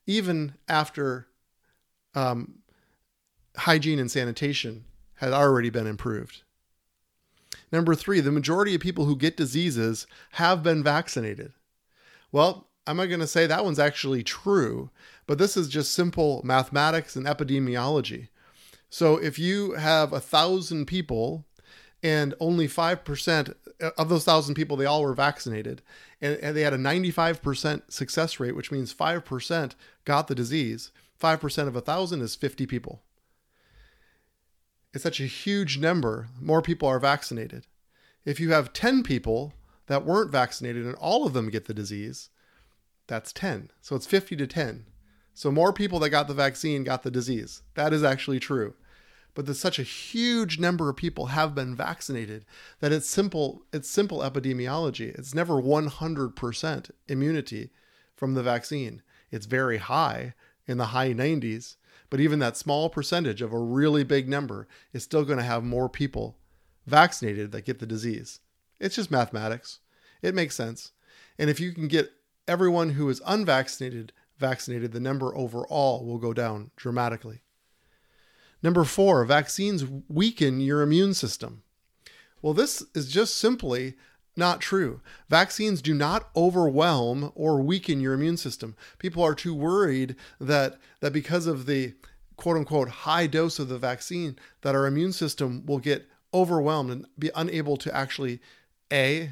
even 0.07 0.55
after 0.69 1.29
um, 2.15 2.57
hygiene 3.57 4.01
and 4.01 4.11
sanitation 4.11 4.85
had 5.17 5.33
already 5.33 5.71
been 5.71 5.87
improved. 5.87 6.43
Number 7.71 7.95
three, 7.95 8.21
the 8.21 8.33
majority 8.33 8.75
of 8.75 8.81
people 8.81 9.05
who 9.05 9.15
get 9.15 9.37
diseases 9.37 10.09
have 10.33 10.63
been 10.65 10.83
vaccinated. 10.83 11.53
Well, 12.33 12.67
I'm 12.91 12.97
not 12.97 13.07
going 13.07 13.21
to 13.21 13.27
say 13.29 13.47
that 13.47 13.65
one's 13.65 13.79
actually 13.79 14.25
true, 14.25 14.91
but 15.29 15.39
this 15.39 15.57
is 15.57 15.69
just 15.69 15.93
simple 15.93 16.43
mathematics 16.45 17.15
and 17.15 17.25
epidemiology. 17.25 18.27
So 18.89 19.17
if 19.17 19.39
you 19.39 19.75
have 19.75 20.13
a 20.13 20.19
thousand 20.19 20.87
people 20.87 21.47
and 22.03 22.35
only 22.41 22.67
5% 22.67 23.55
uh, 23.81 23.91
of 23.97 24.09
those 24.09 24.25
thousand 24.25 24.57
people, 24.57 24.77
they 24.77 24.87
all 24.87 25.03
were 25.03 25.15
vaccinated, 25.15 25.83
and, 26.21 26.37
and 26.39 26.57
they 26.57 26.63
had 26.63 26.73
a 26.73 26.79
95% 26.79 27.93
success 27.93 28.41
rate, 28.41 28.57
which 28.57 28.73
means 28.73 28.93
5% 28.93 29.75
got 30.05 30.27
the 30.27 30.35
disease. 30.35 30.91
5% 31.23 31.69
of 31.69 31.77
a 31.77 31.81
thousand 31.81 32.23
is 32.23 32.35
50 32.35 32.67
people. 32.67 33.03
It's 34.93 35.05
such 35.05 35.21
a 35.21 35.27
huge 35.27 35.79
number. 35.79 36.27
More 36.41 36.61
people 36.61 36.89
are 36.89 36.99
vaccinated. 36.99 37.69
If 38.25 38.41
you 38.41 38.51
have 38.51 38.73
10 38.73 39.05
people 39.05 39.55
that 39.87 40.05
weren't 40.05 40.33
vaccinated 40.33 40.87
and 40.87 40.97
all 40.97 41.25
of 41.25 41.35
them 41.35 41.51
get 41.51 41.67
the 41.67 41.75
disease, 41.75 42.31
that's 43.11 43.33
10. 43.33 43.71
So 43.83 43.97
it's 43.97 44.07
50 44.07 44.37
to 44.37 44.47
10. 44.47 44.87
So 45.35 45.51
more 45.51 45.73
people 45.73 45.99
that 45.99 46.11
got 46.11 46.29
the 46.29 46.35
vaccine 46.35 46.85
got 46.85 47.03
the 47.03 47.11
disease. 47.11 47.63
That 47.75 47.93
is 47.93 48.05
actually 48.05 48.39
true. 48.39 48.75
But 49.35 49.47
there's 49.47 49.59
such 49.59 49.79
a 49.79 49.85
huge 49.85 50.59
number 50.59 50.89
of 50.89 50.97
people 50.97 51.27
have 51.27 51.55
been 51.55 51.77
vaccinated 51.77 52.45
that 52.79 52.93
it's 52.93 53.09
simple 53.09 53.63
it's 53.73 53.91
simple 53.91 54.19
epidemiology. 54.21 55.15
It's 55.19 55.35
never 55.35 55.55
100% 55.55 56.91
immunity 57.09 57.71
from 58.15 58.35
the 58.35 58.43
vaccine. 58.43 59.03
It's 59.31 59.47
very 59.47 59.79
high 59.79 60.35
in 60.67 60.79
the 60.79 60.87
high 60.87 61.13
90s, 61.13 61.77
but 62.11 62.21
even 62.21 62.39
that 62.39 62.57
small 62.57 62.89
percentage 62.91 63.43
of 63.43 63.53
a 63.53 63.59
really 63.59 64.05
big 64.05 64.29
number 64.29 64.69
is 64.93 65.03
still 65.03 65.25
going 65.25 65.39
to 65.39 65.45
have 65.45 65.65
more 65.65 65.89
people 65.89 66.37
vaccinated 66.87 67.51
that 67.53 67.65
get 67.65 67.81
the 67.81 67.87
disease. 67.87 68.41
It's 68.79 68.97
just 68.97 69.11
mathematics. 69.11 69.81
It 70.23 70.35
makes 70.35 70.55
sense. 70.55 70.93
And 71.39 71.49
if 71.49 71.59
you 71.59 71.73
can 71.73 71.89
get 71.89 72.13
everyone 72.49 72.91
who 72.91 73.09
is 73.09 73.23
unvaccinated 73.27 74.13
vaccinated, 74.41 74.93
the 74.93 74.99
number 74.99 75.37
overall 75.37 76.05
will 76.05 76.19
go 76.19 76.33
down 76.33 76.71
dramatically. 76.75 77.43
Number 78.63 78.85
four, 78.85 79.25
vaccines 79.25 79.85
weaken 80.09 80.61
your 80.61 80.83
immune 80.83 81.15
system. 81.15 81.63
Well, 82.43 82.55
this 82.55 82.83
is 82.95 83.09
just 83.09 83.37
simply 83.37 83.95
not 84.37 84.61
true. 84.61 85.01
Vaccines 85.29 85.83
do 85.83 85.95
not 85.95 86.31
overwhelm 86.35 87.33
or 87.35 87.61
weaken 87.61 88.01
your 88.01 88.15
immune 88.15 88.39
system. 88.39 88.75
People 88.99 89.23
are 89.23 89.35
too 89.35 89.55
worried 89.55 90.17
that 90.41 90.79
that 91.01 91.13
because 91.13 91.47
of 91.47 91.67
the 91.67 91.95
quote 92.37 92.57
unquote 92.57 92.89
high 92.89 93.27
dose 93.27 93.59
of 93.59 93.69
the 93.69 93.79
vaccine 93.79 94.37
that 94.63 94.75
our 94.75 94.87
immune 94.87 95.13
system 95.13 95.65
will 95.67 95.79
get 95.79 96.09
overwhelmed 96.33 96.91
and 96.91 97.07
be 97.19 97.31
unable 97.35 97.77
to 97.77 97.95
actually 97.95 98.41
a 98.93 99.31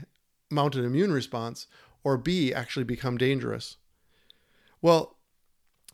mount 0.51 0.75
an 0.75 0.85
immune 0.85 1.13
response 1.13 1.67
or 2.05 2.17
B, 2.17 2.53
actually 2.53 2.85
become 2.85 3.19
dangerous? 3.19 3.77
Well, 4.81 5.17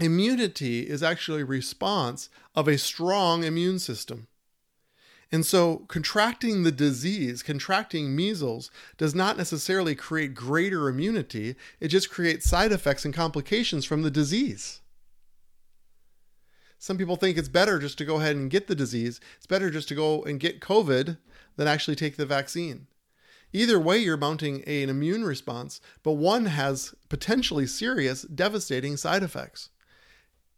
immunity 0.00 0.88
is 0.88 1.02
actually 1.02 1.42
a 1.42 1.46
response 1.46 2.28
of 2.54 2.68
a 2.68 2.78
strong 2.78 3.44
immune 3.44 3.78
system. 3.78 4.28
And 5.32 5.44
so, 5.44 5.78
contracting 5.88 6.62
the 6.62 6.70
disease, 6.70 7.42
contracting 7.42 8.14
measles, 8.14 8.70
does 8.99 9.14
not 9.14 9.37
necessarily 9.37 9.94
create 9.94 10.34
greater 10.34 10.88
immunity. 10.88 11.56
It 11.80 11.88
just 11.88 12.11
creates 12.11 12.49
side 12.49 12.70
effects 12.70 13.04
and 13.04 13.12
complications 13.12 13.84
from 13.84 14.02
the 14.02 14.11
disease. 14.11 14.80
Some 16.78 16.99
people 16.99 17.16
think 17.16 17.38
it's 17.38 17.49
better 17.49 17.78
just 17.78 17.96
to 17.99 18.04
go 18.04 18.20
ahead 18.20 18.37
and 18.37 18.50
get 18.50 18.66
the 18.66 18.75
disease. 18.75 19.18
It's 19.38 19.46
better 19.46 19.70
just 19.70 19.88
to 19.88 19.94
go 19.94 20.23
and 20.23 20.38
get 20.38 20.61
COVID 20.61 21.16
than 21.56 21.66
actually 21.66 21.96
take 21.96 22.16
the 22.16 22.26
vaccine. 22.26 22.87
Either 23.54 23.78
way, 23.78 23.96
you're 23.96 24.16
mounting 24.16 24.64
an 24.64 24.90
immune 24.90 25.25
response, 25.25 25.80
but 26.02 26.14
one 26.14 26.46
has 26.46 26.92
potentially 27.08 27.68
serious, 27.68 28.23
devastating 28.23 28.96
side 28.96 29.23
effects. 29.23 29.70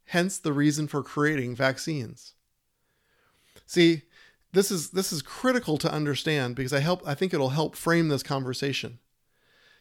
Hence 0.06 0.38
the 0.38 0.54
reason 0.54 0.88
for 0.88 1.02
creating 1.02 1.54
vaccines. 1.54 2.32
See, 3.66 4.02
this 4.52 4.70
is 4.70 4.90
this 4.90 5.12
is 5.12 5.20
critical 5.20 5.76
to 5.76 5.92
understand 5.92 6.56
because 6.56 6.72
I 6.72 6.80
help 6.80 7.06
I 7.06 7.14
think 7.14 7.34
it'll 7.34 7.50
help 7.50 7.76
frame 7.76 8.08
this 8.08 8.22
conversation. 8.22 8.98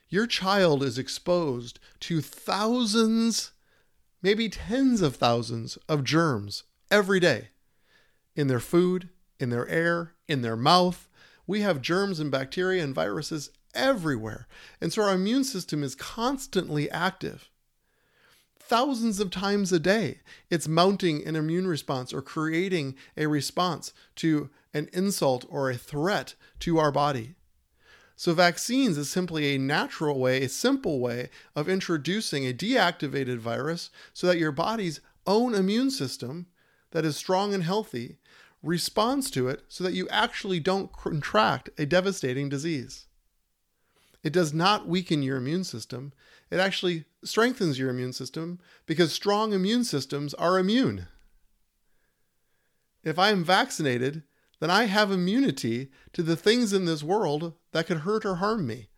Your 0.09 0.27
child 0.27 0.83
is 0.83 0.97
exposed 0.97 1.79
to 2.01 2.19
thousands, 2.19 3.51
maybe 4.21 4.49
tens 4.49 5.01
of 5.01 5.15
thousands 5.15 5.77
of 5.87 6.03
germs 6.03 6.63
every 6.91 7.21
day 7.21 7.49
in 8.35 8.47
their 8.47 8.59
food, 8.59 9.07
in 9.39 9.51
their 9.51 9.67
air, 9.69 10.15
in 10.27 10.41
their 10.41 10.57
mouth, 10.57 11.07
we 11.47 11.61
have 11.61 11.81
germs 11.81 12.19
and 12.19 12.31
bacteria 12.31 12.83
and 12.83 12.93
viruses 12.93 13.51
everywhere. 13.73 14.47
And 14.81 14.91
so 14.91 15.03
our 15.03 15.13
immune 15.13 15.43
system 15.43 15.83
is 15.83 15.95
constantly 15.95 16.89
active. 16.89 17.49
Thousands 18.59 19.19
of 19.19 19.29
times 19.29 19.71
a 19.71 19.79
day, 19.79 20.21
it's 20.49 20.67
mounting 20.67 21.25
an 21.27 21.35
immune 21.35 21.67
response 21.67 22.11
or 22.11 22.23
creating 22.23 22.95
a 23.15 23.27
response 23.27 23.93
to 24.15 24.49
an 24.73 24.89
insult 24.91 25.45
or 25.49 25.69
a 25.69 25.77
threat 25.77 26.33
to 26.61 26.79
our 26.79 26.91
body. 26.91 27.35
So, 28.15 28.33
vaccines 28.33 28.97
is 28.97 29.09
simply 29.09 29.53
a 29.53 29.59
natural 29.59 30.17
way, 30.19 30.41
a 30.41 30.49
simple 30.49 30.99
way 30.99 31.29
of 31.55 31.69
introducing 31.69 32.47
a 32.47 32.53
deactivated 32.53 33.37
virus 33.37 33.91
so 34.13 34.25
that 34.27 34.39
your 34.39 34.53
body's 34.53 35.01
own 35.27 35.53
immune 35.53 35.91
system, 35.91 36.47
that 36.91 37.05
is 37.05 37.17
strong 37.17 37.53
and 37.53 37.61
healthy, 37.61 38.17
responds 38.65 39.29
to 39.31 39.47
it 39.47 39.63
so 39.67 39.83
that 39.83 39.93
you 39.93 40.09
actually 40.09 40.59
don't 40.59 40.91
contract 40.91 41.69
a 41.77 41.85
devastating 41.85 42.49
disease. 42.49 43.05
It 44.23 44.33
does 44.33 44.53
not 44.53 44.87
weaken 44.87 45.21
your 45.21 45.37
immune 45.37 45.63
system. 45.63 46.11
It 46.49 46.59
actually 46.59 47.05
strengthens 47.23 47.77
your 47.77 47.91
immune 47.91 48.13
system 48.13 48.59
because 48.87 49.13
strong 49.13 49.53
immune 49.53 49.83
systems 49.83 50.33
are 50.33 50.57
immune. 50.57 51.07
if 53.03 53.19
I 53.19 53.29
am 53.29 53.43
vaccinated, 53.43 54.23
then 54.59 54.71
I 54.71 54.85
have 54.85 55.11
immunity 55.11 55.91
to 56.13 56.23
the 56.23 56.35
things 56.35 56.73
in 56.73 56.85
this 56.85 57.03
world 57.03 57.53
that 57.71 57.85
could 57.85 57.99
hurt 57.99 58.25
or 58.25 58.35
harm 58.35 58.65
me. 58.65 58.89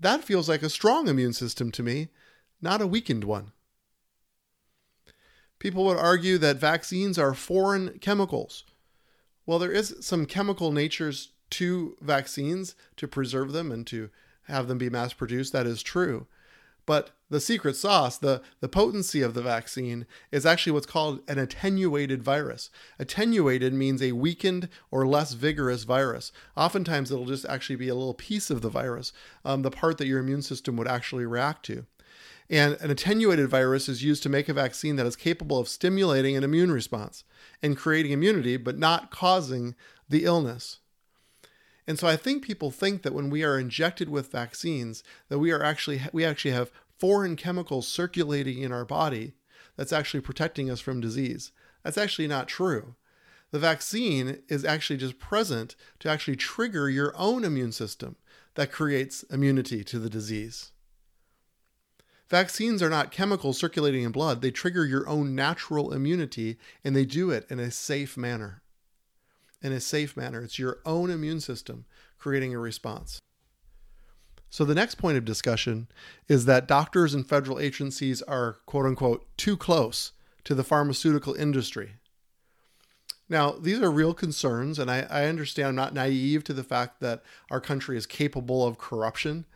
That 0.00 0.24
feels 0.24 0.48
like 0.48 0.64
a 0.64 0.68
strong 0.68 1.06
immune 1.06 1.34
system 1.34 1.70
to 1.72 1.82
me, 1.84 2.08
not 2.60 2.80
a 2.80 2.86
weakened 2.86 3.22
one. 3.22 3.52
People 5.60 5.84
would 5.84 5.98
argue 5.98 6.36
that 6.38 6.56
vaccines 6.56 7.16
are 7.16 7.32
foreign 7.32 8.00
chemicals. 8.00 8.64
Well, 9.46 9.58
there 9.58 9.72
is 9.72 9.96
some 10.00 10.26
chemical 10.26 10.72
natures 10.72 11.30
to 11.50 11.96
vaccines 12.00 12.74
to 12.96 13.06
preserve 13.06 13.52
them 13.52 13.70
and 13.70 13.86
to 13.88 14.10
have 14.44 14.68
them 14.68 14.78
be 14.78 14.90
mass 14.90 15.12
produced. 15.12 15.52
That 15.52 15.66
is 15.66 15.82
true. 15.82 16.26
But 16.86 17.10
the 17.30 17.40
secret 17.40 17.76
sauce, 17.76 18.18
the, 18.18 18.42
the 18.60 18.68
potency 18.68 19.22
of 19.22 19.32
the 19.32 19.42
vaccine, 19.42 20.06
is 20.30 20.44
actually 20.44 20.72
what's 20.72 20.86
called 20.86 21.20
an 21.28 21.38
attenuated 21.38 22.22
virus. 22.22 22.68
Attenuated 22.98 23.72
means 23.72 24.02
a 24.02 24.12
weakened 24.12 24.68
or 24.90 25.06
less 25.06 25.32
vigorous 25.32 25.84
virus. 25.84 26.30
Oftentimes, 26.56 27.10
it'll 27.10 27.24
just 27.24 27.46
actually 27.46 27.76
be 27.76 27.88
a 27.88 27.94
little 27.94 28.14
piece 28.14 28.50
of 28.50 28.60
the 28.60 28.68
virus, 28.68 29.12
um, 29.44 29.62
the 29.62 29.70
part 29.70 29.96
that 29.98 30.06
your 30.06 30.20
immune 30.20 30.42
system 30.42 30.76
would 30.76 30.88
actually 30.88 31.24
react 31.24 31.64
to. 31.66 31.86
And 32.50 32.74
an 32.80 32.90
attenuated 32.90 33.48
virus 33.48 33.88
is 33.88 34.04
used 34.04 34.22
to 34.22 34.28
make 34.28 34.48
a 34.48 34.54
vaccine 34.54 34.96
that 34.96 35.06
is 35.06 35.16
capable 35.16 35.58
of 35.58 35.68
stimulating 35.68 36.36
an 36.36 36.44
immune 36.44 36.70
response 36.70 37.24
and 37.62 37.76
creating 37.76 38.12
immunity, 38.12 38.56
but 38.56 38.78
not 38.78 39.10
causing 39.10 39.74
the 40.08 40.24
illness. 40.24 40.80
And 41.86 41.98
so 41.98 42.06
I 42.06 42.16
think 42.16 42.42
people 42.42 42.70
think 42.70 43.02
that 43.02 43.14
when 43.14 43.30
we 43.30 43.44
are 43.44 43.58
injected 43.58 44.08
with 44.08 44.32
vaccines, 44.32 45.02
that 45.28 45.38
we 45.38 45.50
are 45.52 45.62
actually 45.62 46.02
we 46.12 46.24
actually 46.24 46.52
have 46.52 46.72
foreign 46.98 47.36
chemicals 47.36 47.88
circulating 47.88 48.62
in 48.62 48.72
our 48.72 48.84
body 48.84 49.34
that's 49.76 49.92
actually 49.92 50.20
protecting 50.20 50.70
us 50.70 50.80
from 50.80 51.00
disease. 51.00 51.52
That's 51.82 51.98
actually 51.98 52.28
not 52.28 52.48
true. 52.48 52.94
The 53.50 53.58
vaccine 53.58 54.42
is 54.48 54.64
actually 54.64 54.96
just 54.96 55.18
present 55.18 55.76
to 56.00 56.10
actually 56.10 56.36
trigger 56.36 56.88
your 56.88 57.14
own 57.16 57.44
immune 57.44 57.72
system 57.72 58.16
that 58.54 58.72
creates 58.72 59.22
immunity 59.24 59.84
to 59.84 59.98
the 59.98 60.10
disease. 60.10 60.72
Vaccines 62.34 62.82
are 62.82 62.90
not 62.90 63.12
chemicals 63.12 63.58
circulating 63.58 64.02
in 64.02 64.10
blood. 64.10 64.42
They 64.42 64.50
trigger 64.50 64.84
your 64.84 65.08
own 65.08 65.36
natural 65.36 65.92
immunity 65.92 66.58
and 66.82 66.96
they 66.96 67.04
do 67.04 67.30
it 67.30 67.46
in 67.48 67.60
a 67.60 67.70
safe 67.70 68.16
manner 68.16 68.64
in 69.62 69.70
a 69.70 69.78
safe 69.78 70.16
manner. 70.16 70.42
It's 70.42 70.58
your 70.58 70.80
own 70.84 71.10
immune 71.10 71.40
system 71.40 71.84
creating 72.18 72.52
a 72.52 72.58
response. 72.58 73.20
So, 74.50 74.64
the 74.64 74.74
next 74.74 74.96
point 74.96 75.16
of 75.16 75.24
discussion 75.24 75.86
is 76.26 76.46
that 76.46 76.66
doctors 76.66 77.14
and 77.14 77.24
federal 77.24 77.60
agencies 77.60 78.20
are, 78.22 78.56
quote 78.66 78.86
unquote, 78.86 79.24
too 79.36 79.56
close 79.56 80.10
to 80.42 80.56
the 80.56 80.64
pharmaceutical 80.64 81.34
industry. 81.34 81.92
Now, 83.28 83.52
these 83.52 83.80
are 83.80 83.92
real 83.92 84.12
concerns, 84.12 84.80
and 84.80 84.90
I, 84.90 85.06
I 85.08 85.26
understand 85.26 85.68
I'm 85.68 85.76
not 85.76 85.94
naive 85.94 86.42
to 86.44 86.52
the 86.52 86.64
fact 86.64 86.98
that 87.00 87.22
our 87.48 87.60
country 87.60 87.96
is 87.96 88.06
capable 88.06 88.66
of 88.66 88.76
corruption, 88.76 89.46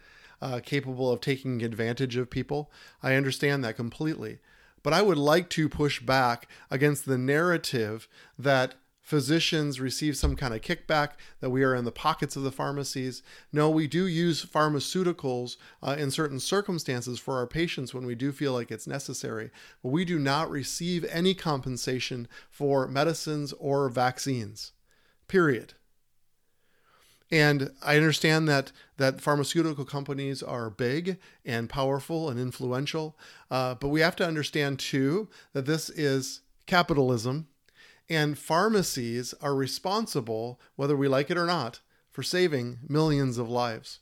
uh, 0.40 0.60
capable 0.62 1.10
of 1.10 1.20
taking 1.20 1.62
advantage 1.62 2.16
of 2.16 2.30
people. 2.30 2.70
I 3.02 3.14
understand 3.14 3.64
that 3.64 3.76
completely. 3.76 4.38
But 4.82 4.92
I 4.92 5.02
would 5.02 5.18
like 5.18 5.50
to 5.50 5.68
push 5.68 6.00
back 6.00 6.48
against 6.70 7.04
the 7.04 7.18
narrative 7.18 8.08
that 8.38 8.74
physicians 9.08 9.80
receive 9.80 10.18
some 10.18 10.36
kind 10.36 10.52
of 10.52 10.60
kickback, 10.60 11.12
that 11.40 11.48
we 11.48 11.64
are 11.64 11.74
in 11.74 11.86
the 11.86 11.90
pockets 11.90 12.36
of 12.36 12.42
the 12.42 12.52
pharmacies. 12.52 13.22
No, 13.50 13.70
we 13.70 13.86
do 13.86 14.06
use 14.06 14.44
pharmaceuticals 14.44 15.56
uh, 15.82 15.96
in 15.98 16.10
certain 16.10 16.38
circumstances 16.38 17.18
for 17.18 17.38
our 17.38 17.46
patients 17.46 17.94
when 17.94 18.04
we 18.04 18.14
do 18.14 18.32
feel 18.32 18.52
like 18.52 18.70
it's 18.70 18.86
necessary, 18.86 19.50
but 19.82 19.88
we 19.88 20.04
do 20.04 20.18
not 20.18 20.50
receive 20.50 21.06
any 21.06 21.32
compensation 21.32 22.28
for 22.50 22.86
medicines 22.86 23.54
or 23.54 23.88
vaccines, 23.88 24.72
period. 25.26 25.72
And 27.30 27.72
I 27.82 27.96
understand 27.96 28.48
that 28.48 28.72
that 28.96 29.20
pharmaceutical 29.20 29.84
companies 29.84 30.42
are 30.42 30.70
big 30.70 31.18
and 31.44 31.68
powerful 31.68 32.30
and 32.30 32.40
influential, 32.40 33.18
uh, 33.50 33.74
but 33.74 33.88
we 33.88 34.00
have 34.00 34.16
to 34.16 34.26
understand 34.26 34.78
too 34.78 35.28
that 35.52 35.66
this 35.66 35.90
is 35.90 36.40
capitalism 36.66 37.48
and 38.08 38.38
pharmacies 38.38 39.34
are 39.42 39.54
responsible, 39.54 40.58
whether 40.76 40.96
we 40.96 41.08
like 41.08 41.30
it 41.30 41.36
or 41.36 41.44
not, 41.44 41.80
for 42.10 42.22
saving 42.22 42.78
millions 42.88 43.36
of 43.36 43.50
lives, 43.50 44.00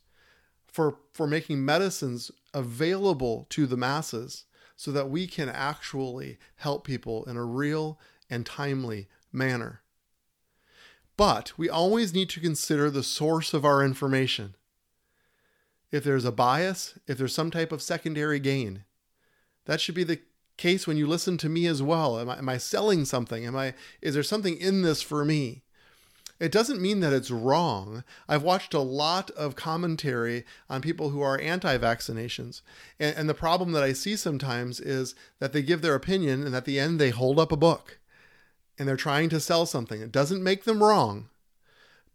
for, 0.67 0.99
for 1.13 1.27
making 1.27 1.65
medicines 1.65 2.31
available 2.55 3.47
to 3.51 3.67
the 3.67 3.77
masses 3.77 4.45
so 4.77 4.93
that 4.93 5.11
we 5.11 5.27
can 5.27 5.49
actually 5.49 6.39
help 6.57 6.85
people 6.87 7.25
in 7.25 7.37
a 7.37 7.45
real 7.45 7.99
and 8.31 8.47
timely 8.47 9.09
manner. 9.33 9.81
But 11.17 11.53
we 11.57 11.69
always 11.69 12.13
need 12.13 12.29
to 12.31 12.41
consider 12.41 12.91
the 12.91 13.03
source 13.03 13.55
of 13.55 13.65
our 13.65 13.83
information. 13.83 14.55
If 15.91 16.05
there's 16.05 16.25
a 16.25 16.33
bias, 16.33 16.99
if 17.07 17.17
there's 17.17 17.35
some 17.35 17.51
type 17.51 17.73
of 17.73 17.81
secondary 17.81 18.39
gain, 18.39 18.85
that 19.65 19.81
should 19.81 19.95
be 19.95 20.05
the 20.05 20.21
case 20.57 20.87
when 20.87 20.97
you 20.97 21.07
listen 21.07 21.39
to 21.39 21.49
me 21.49 21.67
as 21.67 21.83
well? 21.83 22.19
Am 22.19 22.29
I, 22.29 22.39
am 22.39 22.49
I 22.49 22.59
selling 22.59 23.05
something? 23.05 23.47
Am 23.47 23.57
I 23.57 23.75
is 24.03 24.15
there 24.15 24.23
something 24.23 24.57
in 24.57 24.83
this 24.83 25.03
for 25.03 25.25
me? 25.25 25.63
It 26.39 26.53
doesn't 26.53 26.83
mean 26.83 27.01
that 27.01 27.15
it's 27.15 27.31
wrong. 27.31 28.05
I've 28.29 28.43
watched 28.43 28.75
a 28.75 28.81
lot 28.81 29.31
of 29.31 29.57
commentary 29.57 30.45
on 30.69 30.83
people 30.83 31.11
who 31.11 31.23
are 31.23 31.41
anti 31.41 31.79
vaccinations. 31.79 32.61
And, 33.01 33.17
and, 33.17 33.29
the 33.29 33.35
problem 33.35 33.73
that 33.73 33.83
I 33.83 33.95
see 33.95 34.17
sometimes 34.17 34.79
is 34.79 35.15
that 35.39 35.55
they 35.55 35.63
give 35.63 35.81
their 35.81 35.95
opinion 35.95 36.45
and 36.45 36.55
at 36.55 36.67
the 36.67 36.79
end 36.79 36.99
they 36.99 37.11
hold 37.11 37.39
up 37.39 37.53
a 37.53 37.57
book 37.57 37.99
and 38.79 38.87
they're 38.87 38.97
trying 38.97 39.29
to 39.31 39.41
sell 39.41 39.67
something. 39.67 40.01
It 40.01 40.13
doesn't 40.13 40.43
make 40.43 40.65
them 40.65 40.83
wrong, 40.83 41.29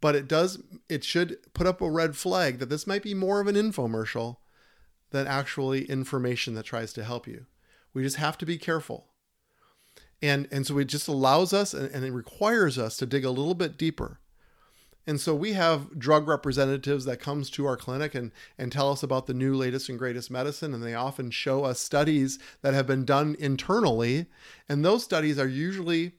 but 0.00 0.14
it 0.14 0.28
does, 0.28 0.62
it 0.88 1.04
should 1.04 1.38
put 1.54 1.66
up 1.66 1.80
a 1.80 1.90
red 1.90 2.16
flag 2.16 2.58
that 2.58 2.68
this 2.68 2.86
might 2.86 3.02
be 3.02 3.14
more 3.14 3.40
of 3.40 3.46
an 3.46 3.56
infomercial 3.56 4.36
than 5.10 5.26
actually 5.26 5.84
information 5.84 6.54
that 6.54 6.64
tries 6.64 6.92
to 6.94 7.04
help 7.04 7.26
you. 7.26 7.46
We 7.94 8.02
just 8.02 8.16
have 8.16 8.38
to 8.38 8.46
be 8.46 8.58
careful. 8.58 9.06
And, 10.22 10.48
and 10.50 10.66
so 10.66 10.78
it 10.78 10.86
just 10.86 11.08
allows 11.08 11.52
us 11.52 11.74
and, 11.74 11.90
and 11.90 12.04
it 12.04 12.12
requires 12.12 12.78
us 12.78 12.96
to 12.98 13.06
dig 13.06 13.24
a 13.24 13.30
little 13.30 13.54
bit 13.54 13.76
deeper. 13.76 14.20
And 15.04 15.20
so 15.20 15.34
we 15.34 15.54
have 15.54 15.98
drug 15.98 16.28
representatives 16.28 17.04
that 17.06 17.18
comes 17.18 17.50
to 17.50 17.66
our 17.66 17.76
clinic 17.76 18.14
and, 18.14 18.30
and 18.56 18.70
tell 18.70 18.92
us 18.92 19.02
about 19.02 19.26
the 19.26 19.34
new 19.34 19.54
latest 19.54 19.88
and 19.88 19.98
greatest 19.98 20.30
medicine. 20.30 20.72
And 20.72 20.82
they 20.82 20.94
often 20.94 21.32
show 21.32 21.64
us 21.64 21.80
studies 21.80 22.38
that 22.62 22.72
have 22.72 22.86
been 22.86 23.04
done 23.04 23.34
internally. 23.40 24.26
And 24.68 24.84
those 24.84 25.02
studies 25.02 25.40
are 25.40 25.48
usually 25.48 26.12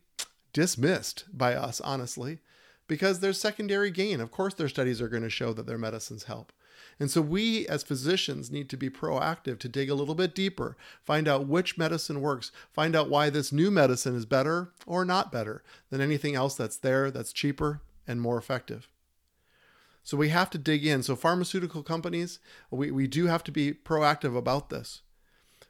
dismissed 0.53 1.25
by 1.33 1.55
us, 1.55 1.81
honestly, 1.81 2.39
because 2.87 3.19
there's 3.19 3.39
secondary 3.39 3.91
gain. 3.91 4.21
Of 4.21 4.31
course, 4.31 4.53
their 4.53 4.69
studies 4.69 5.01
are 5.01 5.09
going 5.09 5.23
to 5.23 5.29
show 5.29 5.51
that 5.53 5.65
their 5.65 5.77
medicines 5.77 6.23
help. 6.23 6.51
And 6.99 7.09
so 7.09 7.21
we 7.21 7.67
as 7.67 7.83
physicians 7.83 8.51
need 8.51 8.69
to 8.69 8.77
be 8.77 8.89
proactive 8.89 9.57
to 9.59 9.69
dig 9.69 9.89
a 9.89 9.95
little 9.95 10.15
bit 10.15 10.35
deeper, 10.35 10.77
find 11.03 11.27
out 11.27 11.47
which 11.47 11.77
medicine 11.77 12.21
works, 12.21 12.51
find 12.71 12.95
out 12.95 13.09
why 13.09 13.29
this 13.29 13.51
new 13.51 13.71
medicine 13.71 14.15
is 14.15 14.25
better 14.25 14.71
or 14.85 15.03
not 15.03 15.31
better 15.31 15.63
than 15.89 16.01
anything 16.01 16.35
else 16.35 16.55
that's 16.55 16.77
there 16.77 17.09
that's 17.09 17.33
cheaper 17.33 17.81
and 18.07 18.21
more 18.21 18.37
effective. 18.37 18.89
So 20.03 20.17
we 20.17 20.29
have 20.29 20.49
to 20.51 20.57
dig 20.57 20.85
in. 20.85 21.01
So 21.01 21.15
pharmaceutical 21.15 21.81
companies, 21.81 22.39
we, 22.69 22.91
we 22.91 23.07
do 23.07 23.27
have 23.27 23.43
to 23.45 23.51
be 23.51 23.73
proactive 23.73 24.37
about 24.37 24.69
this. 24.69 25.01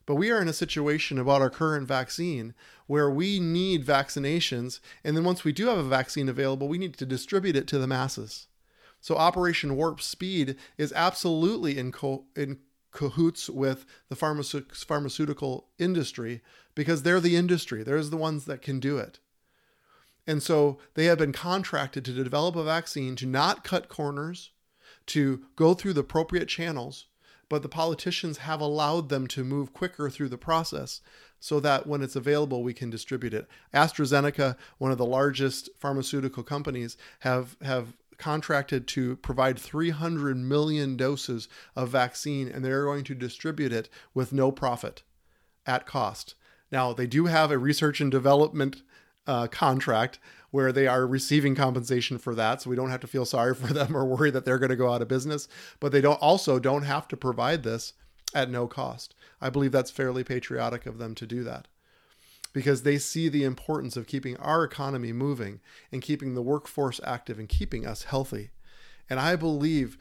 But 0.06 0.16
we 0.16 0.32
are 0.32 0.42
in 0.42 0.48
a 0.48 0.54
situation 0.54 1.18
about 1.18 1.42
our 1.42 1.50
current 1.50 1.88
vaccine 1.88 2.54
where 2.88 3.10
we 3.10 3.40
need 3.40 3.86
vaccinations. 3.86 4.80
And 5.04 5.16
then 5.16 5.24
once 5.24 5.44
we 5.44 5.54
do 5.54 5.68
have 5.68 5.78
a 5.78 5.84
vaccine 5.84 6.28
available, 6.28 6.68
we 6.68 6.78
need 6.78 6.98
to 6.98 7.06
distribute 7.06 7.56
it 7.56 7.68
to 7.68 7.80
the 7.80 7.88
masses. 7.88 8.48
So 9.00 9.16
Operation 9.16 9.76
Warp 9.76 10.02
Speed 10.02 10.56
is 10.78 10.94
absolutely 10.94 11.78
in, 11.78 11.92
co- 11.92 12.26
in 12.36 12.60
cahoots 12.92 13.50
with 13.50 13.86
the 14.10 14.16
pharmace- 14.16 14.76
pharmaceutical 14.76 15.68
industry 15.78 16.42
because 16.76 17.04
they're 17.04 17.20
the 17.20 17.36
industry. 17.36 17.84
They're 17.84 18.02
the 18.04 18.18
ones 18.18 18.46
that 18.46 18.62
can 18.62 18.80
do 18.80 18.98
it. 18.98 19.20
And 20.26 20.42
so 20.42 20.80
they 20.94 21.06
have 21.06 21.18
been 21.18 21.34
contracted 21.34 22.06
to 22.06 22.24
develop 22.24 22.56
a 22.56 22.64
vaccine 22.64 23.16
to 23.18 23.26
not 23.26 23.64
cut 23.64 23.90
corners, 23.90 24.52
to 25.08 25.44
go 25.56 25.74
through 25.74 25.94
the 25.94 26.02
appropriate 26.02 26.48
channels, 26.48 27.08
but 27.54 27.62
the 27.62 27.70
politicians 27.70 28.40
have 28.40 28.60
allowed 28.60 29.10
them 29.10 29.28
to 29.28 29.44
move 29.44 29.74
quicker 29.74 30.10
through 30.10 30.28
the 30.28 30.40
process 30.40 31.02
so 31.40 31.60
that 31.60 31.86
when 31.86 32.02
it's 32.02 32.16
available 32.16 32.64
we 32.64 32.74
can 32.74 32.90
distribute 32.90 33.32
it. 33.32 33.48
AstraZeneca, 33.76 34.58
one 34.80 34.92
of 34.92 34.98
the 34.98 35.06
largest 35.06 35.70
pharmaceutical 35.78 36.42
companies, 36.42 36.98
have 37.20 37.56
have 37.62 37.94
contracted 38.18 38.88
to 38.88 39.18
provide 39.18 39.60
300 39.60 40.36
million 40.36 40.98
doses 40.98 41.48
of 41.76 41.90
vaccine 41.90 42.48
and 42.48 42.66
they're 42.66 42.86
going 42.86 43.04
to 43.04 43.14
distribute 43.14 43.72
it 43.72 43.88
with 44.16 44.34
no 44.34 44.52
profit 44.52 45.04
at 45.68 45.86
cost. 45.86 46.34
Now, 46.72 46.92
they 46.92 47.06
do 47.06 47.28
have 47.28 47.52
a 47.52 47.60
research 47.60 48.02
and 48.02 48.10
development 48.10 48.82
uh, 49.28 49.46
contract 49.46 50.18
where 50.54 50.72
they 50.72 50.86
are 50.86 51.08
receiving 51.08 51.56
compensation 51.56 52.20
for 52.20 52.36
that, 52.36 52.62
so 52.62 52.70
we 52.70 52.76
don't 52.76 52.92
have 52.92 53.00
to 53.02 53.08
feel 53.08 53.26
sorry 53.26 53.56
for 53.56 53.74
them 53.74 53.98
or 53.98 54.06
worry 54.06 54.30
that 54.30 54.46
they're 54.46 54.60
going 54.60 54.70
to 54.70 54.76
go 54.76 54.94
out 54.94 55.02
of 55.02 55.08
business. 55.08 55.48
But 55.80 55.92
they 55.92 56.00
don't 56.00 56.22
also 56.22 56.60
don't 56.60 56.84
have 56.84 57.08
to 57.08 57.18
provide 57.18 57.64
this 57.64 57.94
at 58.36 58.52
no 58.52 58.68
cost. 58.68 59.16
I 59.42 59.50
believe 59.50 59.72
that's 59.72 59.90
fairly 59.90 60.24
patriotic 60.24 60.86
of 60.86 61.00
them 61.00 61.16
to 61.16 61.26
do 61.26 61.44
that. 61.46 61.68
because 62.54 62.84
they 62.84 63.00
see 63.00 63.30
the 63.30 63.44
importance 63.44 63.98
of 63.98 64.06
keeping 64.08 64.38
our 64.38 64.64
economy 64.64 65.12
moving 65.12 65.60
and 65.92 66.02
keeping 66.04 66.36
the 66.36 66.42
workforce 66.42 67.02
active 67.04 67.40
and 67.40 67.50
keeping 67.50 67.86
us 67.86 68.04
healthy. 68.04 68.52
And 69.10 69.20
I 69.20 69.36
believe 69.36 69.98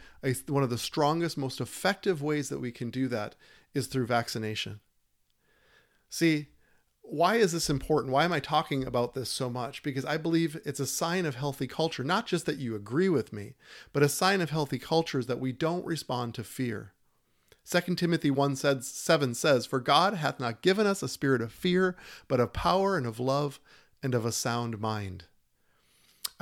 one 0.47 0.63
of 0.63 0.71
the 0.71 0.79
strongest, 0.79 1.37
most 1.37 1.61
effective 1.61 2.23
ways 2.23 2.51
that 2.51 2.61
we 2.61 2.71
can 2.71 2.91
do 2.91 3.09
that 3.09 3.35
is 3.75 3.87
through 3.87 4.07
vaccination. 4.07 4.81
See, 6.09 6.49
why 7.03 7.37
is 7.37 7.53
this 7.53 7.69
important? 7.69 8.13
Why 8.13 8.25
am 8.25 8.33
I 8.33 8.41
talking 8.41 8.85
about 8.85 9.15
this 9.15 9.29
so 9.29 9.51
much? 9.51 9.83
Because 9.83 10.05
I 10.05 10.17
believe 10.17 10.59
it's 10.65 10.81
a 10.81 10.87
sign 10.87 11.27
of 11.27 11.35
healthy 11.35 11.67
culture, 11.67 12.03
not 12.03 12.27
just 12.27 12.47
that 12.47 12.59
you 12.59 12.75
agree 12.75 13.09
with 13.09 13.33
me, 13.33 13.55
but 13.93 14.03
a 14.03 14.09
sign 14.09 14.41
of 14.41 14.51
healthy 14.51 14.79
culture 14.79 15.19
is 15.19 15.27
that 15.27 15.41
we 15.41 15.53
don't 15.53 15.85
respond 15.85 16.35
to 16.35 16.45
fear. 16.45 16.93
2 17.69 17.95
Timothy 17.95 18.31
1 18.31 18.57
says, 18.57 18.87
7 18.89 19.35
says, 19.35 19.67
For 19.67 19.79
God 19.79 20.15
hath 20.15 20.41
not 20.41 20.63
given 20.63 20.87
us 20.87 21.03
a 21.03 21.09
spirit 21.09 21.43
of 21.43 21.53
fear, 21.53 21.97
but 22.29 22.41
of 22.41 22.53
power 22.53 22.97
and 22.97 23.07
of 23.07 23.21
love 23.21 23.61
and 24.03 24.15
of 24.15 24.25
a 24.25 24.33
sound 24.33 24.81
mind. 24.81 25.25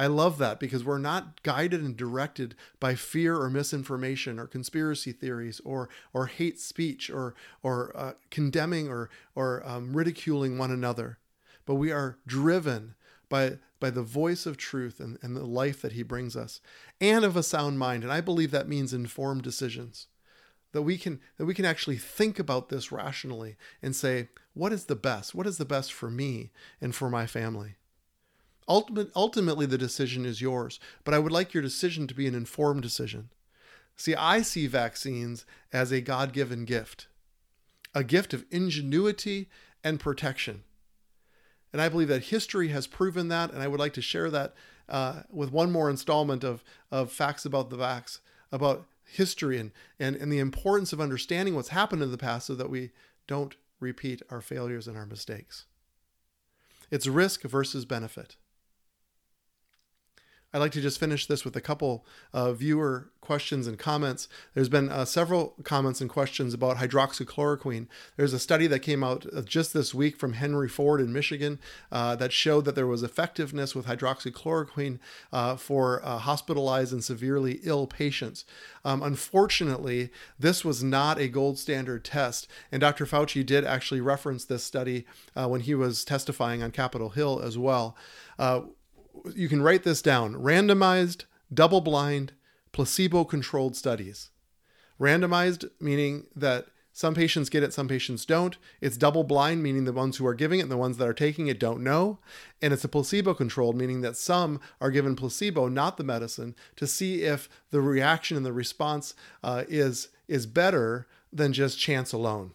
I 0.01 0.07
love 0.07 0.39
that 0.39 0.59
because 0.59 0.83
we're 0.83 0.97
not 0.97 1.43
guided 1.43 1.83
and 1.83 1.95
directed 1.95 2.55
by 2.81 2.95
fear 2.95 3.37
or 3.37 3.51
misinformation 3.51 4.39
or 4.39 4.47
conspiracy 4.47 5.13
theories 5.13 5.61
or 5.63 5.91
or 6.15 6.29
hate 6.29 6.59
speech 6.59 7.11
or 7.11 7.35
or 7.63 7.93
uh, 7.95 8.13
condemning 8.31 8.89
or 8.89 9.11
or 9.35 9.63
um, 9.69 9.95
ridiculing 9.95 10.57
one 10.57 10.71
another, 10.71 11.19
but 11.67 11.75
we 11.75 11.93
are 11.93 12.17
driven 12.27 12.95
by 13.29 13.59
by 13.79 13.91
the 13.91 14.03
voice 14.03 14.47
of 14.47 14.57
truth 14.57 15.01
and, 15.01 15.19
and 15.21 15.37
the 15.37 15.45
life 15.45 15.83
that 15.83 15.93
he 15.93 16.03
brings 16.03 16.35
us 16.35 16.63
and 16.99 17.23
of 17.23 17.37
a 17.37 17.43
sound 17.43 17.79
mind. 17.79 18.03
And 18.03 18.11
i 18.11 18.23
believe 18.23 18.53
that 18.53 18.69
means 18.69 18.95
informed 18.95 19.43
decisions 19.43 20.07
that 20.73 20.81
we 20.81 20.97
can 20.97 21.21
that 21.37 21.45
we 21.45 21.53
can 21.53 21.67
actually 21.67 21.99
think 21.99 22.39
about 22.39 22.71
this 22.71 22.91
rationally 22.91 23.59
and 23.83 23.95
say 23.95 24.31
what 24.55 24.73
is 24.73 24.87
the 24.87 24.97
best? 24.97 25.35
What 25.35 25.47
is 25.47 25.59
the 25.59 25.67
best 25.67 25.93
for 25.93 26.11
me 26.11 26.53
and 26.81 26.95
for 26.95 27.11
my 27.11 27.27
family 27.27 27.77
Ultimate, 28.71 29.11
ultimately 29.17 29.67
the 29.67 29.77
decision 29.77 30.25
is 30.25 30.41
yours 30.41 30.79
but 31.03 31.13
i 31.13 31.19
would 31.19 31.33
like 31.33 31.53
your 31.53 31.63
decision 31.63 32.07
to 32.07 32.15
be 32.15 32.29
an 32.29 32.37
informed 32.37 32.83
decision 32.83 33.31
see 33.97 34.15
i 34.15 34.43
see 34.43 34.69
vaccines 34.69 35.45
as 35.73 35.91
a 35.91 36.01
god-given 36.01 36.65
gift 36.65 37.09
a 37.95 38.05
gift 38.05 38.33
of 38.33 38.45
ingenuity 38.51 39.49
and 39.83 39.99
protection 39.99 40.63
and 41.73 41.83
i 41.83 41.89
believe 41.89 42.07
that 42.07 42.25
history 42.25 42.69
has 42.69 42.87
proven 42.87 43.27
that 43.27 43.51
and 43.53 43.61
i 43.61 43.67
would 43.67 43.81
like 43.81 43.93
to 43.95 44.01
share 44.01 44.31
that 44.31 44.55
uh, 44.89 45.23
with 45.31 45.53
one 45.53 45.73
more 45.73 45.91
installment 45.91 46.45
of, 46.45 46.63
of 46.93 47.11
facts 47.11 47.45
about 47.45 47.71
the 47.71 47.77
vax 47.77 48.21
about 48.53 48.87
history 49.11 49.59
and, 49.59 49.73
and, 49.99 50.17
and 50.17 50.33
the 50.33 50.39
importance 50.39 50.93
of 50.93 51.01
understanding 51.01 51.55
what's 51.55 51.69
happened 51.69 52.03
in 52.03 52.11
the 52.11 52.19
past 52.19 52.47
so 52.47 52.55
that 52.55 52.71
we 52.71 52.91
don't 53.27 53.57
repeat 53.81 54.23
our 54.31 54.41
failures 54.41 54.87
and 54.87 54.97
our 54.97 55.07
mistakes. 55.07 55.67
It's 56.91 57.07
risk 57.07 57.43
versus 57.43 57.85
benefit. 57.85 58.37
I'd 60.53 60.59
like 60.59 60.73
to 60.73 60.81
just 60.81 60.99
finish 60.99 61.27
this 61.27 61.45
with 61.45 61.55
a 61.55 61.61
couple 61.61 62.05
uh, 62.33 62.53
viewer 62.53 63.11
questions 63.21 63.69
and 63.69 63.79
comments. 63.79 64.27
There's 64.55 64.69
been 64.69 64.89
uh, 64.89 65.05
several 65.05 65.55
comments 65.63 66.01
and 66.01 66.11
questions 66.11 66.53
about 66.53 66.79
hydroxychloroquine. 66.79 67.87
There's 68.17 68.33
a 68.33 68.41
study 68.41 68.67
that 68.67 68.81
came 68.81 69.05
out 69.05 69.27
uh, 69.33 69.43
just 69.43 69.73
this 69.73 69.95
week 69.95 70.17
from 70.17 70.33
Henry 70.33 70.69
Ford 70.69 71.01
in 71.01 71.13
Michigan 71.13 71.61
uh, 71.93 72.17
that 72.17 72.33
showed 72.33 72.65
that 72.65 72.75
there 72.75 72.89
was 72.89 73.05
effectiveness 73.05 73.77
with 73.77 73.87
hydroxychloroquine 73.87 74.99
uh, 75.33 75.55
for 75.55 76.01
hospitalized 76.01 76.93
and 76.93 77.05
severely 77.05 77.61
ill 77.63 77.87
patients. 77.87 78.45
Um, 78.85 79.05
unfortunately, 79.05 80.11
this 80.37 80.65
was 80.65 80.83
not 80.83 81.21
a 81.21 81.29
gold 81.29 81.61
standard 81.61 82.05
test, 82.05 82.49
and 82.73 82.81
Dr. 82.81 83.07
Fauci 83.07 83.47
did 83.47 83.65
actually 83.65 84.01
reference 84.01 84.45
this 84.45 84.65
study 84.65 85.07
when 85.35 85.61
he 85.61 85.75
was 85.75 86.05
testifying 86.05 86.63
on 86.63 86.73
Capitol 86.73 87.11
Hill 87.11 87.41
as 87.41 87.57
well 87.57 87.97
you 89.35 89.49
can 89.49 89.62
write 89.62 89.83
this 89.83 90.03
down 90.03 90.35
randomized, 90.35 91.25
double 91.53 91.81
blind, 91.81 92.33
placebo 92.73 93.25
controlled 93.25 93.77
studies. 93.77 94.31
Randomized, 95.01 95.70
meaning 95.81 96.27
that 96.37 96.66
some 96.92 97.14
patients 97.14 97.49
get 97.49 97.62
it, 97.62 97.73
some 97.73 97.88
patients 97.88 98.27
don't. 98.27 98.59
It's 98.81 98.96
double 98.96 99.25
blind, 99.25 99.62
meaning 99.62 99.85
the 99.85 99.92
ones 99.92 100.16
who 100.16 100.27
are 100.27 100.35
giving 100.35 100.59
it 100.59 100.64
and 100.64 100.70
the 100.70 100.77
ones 100.77 100.96
that 100.99 101.09
are 101.09 101.14
taking 101.14 101.46
it 101.46 101.59
don't 101.59 101.83
know. 101.83 102.18
And 102.61 102.73
it's 102.73 102.85
a 102.85 102.88
placebo 102.88 103.33
controlled, 103.33 103.77
meaning 103.77 104.01
that 104.03 104.16
some 104.16 104.61
are 104.81 104.90
given 104.90 105.16
placebo, 105.16 105.68
not 105.68 105.96
the 105.96 106.05
medicine, 106.05 106.55
to 106.77 106.87
see 106.87 107.23
if 107.23 107.49
the 107.70 107.81
reaction 107.81 108.37
and 108.37 108.44
the 108.44 108.53
response 108.53 109.14
uh, 109.42 109.64
is, 109.68 110.09
is 110.29 110.46
better 110.46 111.07
than 111.33 111.53
just 111.53 111.79
chance 111.79 112.12
alone. 112.12 112.53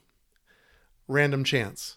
Random 1.08 1.44
chance. 1.44 1.96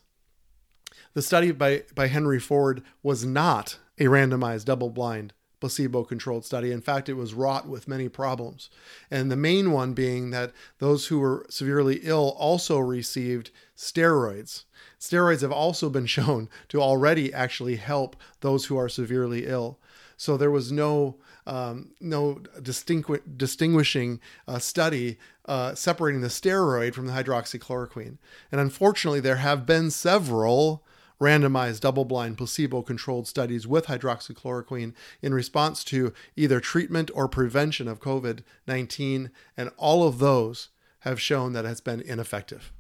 The 1.15 1.23
study 1.23 1.51
by, 1.51 1.83
by 1.95 2.07
Henry 2.07 2.39
Ford 2.39 2.83
was 3.03 3.25
not 3.25 3.79
a 3.99 4.05
randomized, 4.05 4.65
double 4.65 4.91
blind, 4.91 5.33
placebo 5.61 6.05
controlled 6.05 6.45
study. 6.45 6.71
In 6.71 6.81
fact, 6.81 7.09
it 7.09 7.15
was 7.15 7.35
wrought 7.35 7.69
with 7.69 7.89
many 7.89 8.09
problems. 8.09 8.71
And 9.11 9.31
the 9.31 9.37
main 9.37 9.73
one 9.73 9.93
being 9.93 10.31
that 10.31 10.53
those 10.79 11.07
who 11.07 11.19
were 11.19 11.47
severely 11.49 12.01
ill 12.03 12.35
also 12.39 12.79
received 12.79 13.51
steroids. 13.77 14.65
Steroids 15.01 15.43
have 15.43 15.53
also 15.53 15.91
been 15.91 16.07
shown 16.19 16.49
to 16.69 16.81
already 16.81 17.33
actually 17.33 17.77
help 17.77 18.17
those 18.41 18.67
who 18.67 18.77
are 18.77 18.89
severely 18.89 19.47
ill. 19.47 19.79
So 20.17 20.37
there 20.37 20.51
was 20.51 20.73
no 20.73 21.17
um, 21.47 21.93
no 21.99 22.43
distingu- 22.61 23.23
distinguishing 23.39 24.21
uh, 24.47 24.59
study 24.59 25.19
uh, 25.47 25.75
separating 25.75 26.21
the 26.21 26.29
steroid 26.29 26.93
from 26.93 27.07
the 27.07 27.13
hydroxychloroquine. 27.15 28.19
And 28.53 28.61
unfortunately, 28.61 29.21
there 29.21 29.37
have 29.37 29.65
been 29.65 29.91
several 29.91 30.85
randomized 31.21 31.81
double 31.81 32.05
blind 32.05 32.37
placebo 32.39 32.83
controlled 32.83 33.27
studies 33.27 33.67
with 33.67 33.87
hydroxychloroquine 33.87 34.95
in 35.21 35.35
response 35.35 35.83
to 35.85 36.13
either 36.37 36.61
treatment 36.61 37.11
or 37.15 37.29
prevention 37.29 37.89
of 37.89 38.01
COVID 38.01 38.41
19, 38.67 39.31
and 39.57 39.71
all 39.77 40.07
of 40.07 40.19
those 40.19 40.69
have 41.01 41.21
shown 41.21 41.53
that 41.53 41.65
it's 41.65 41.81
been 41.81 42.01
ineffective 42.01 42.73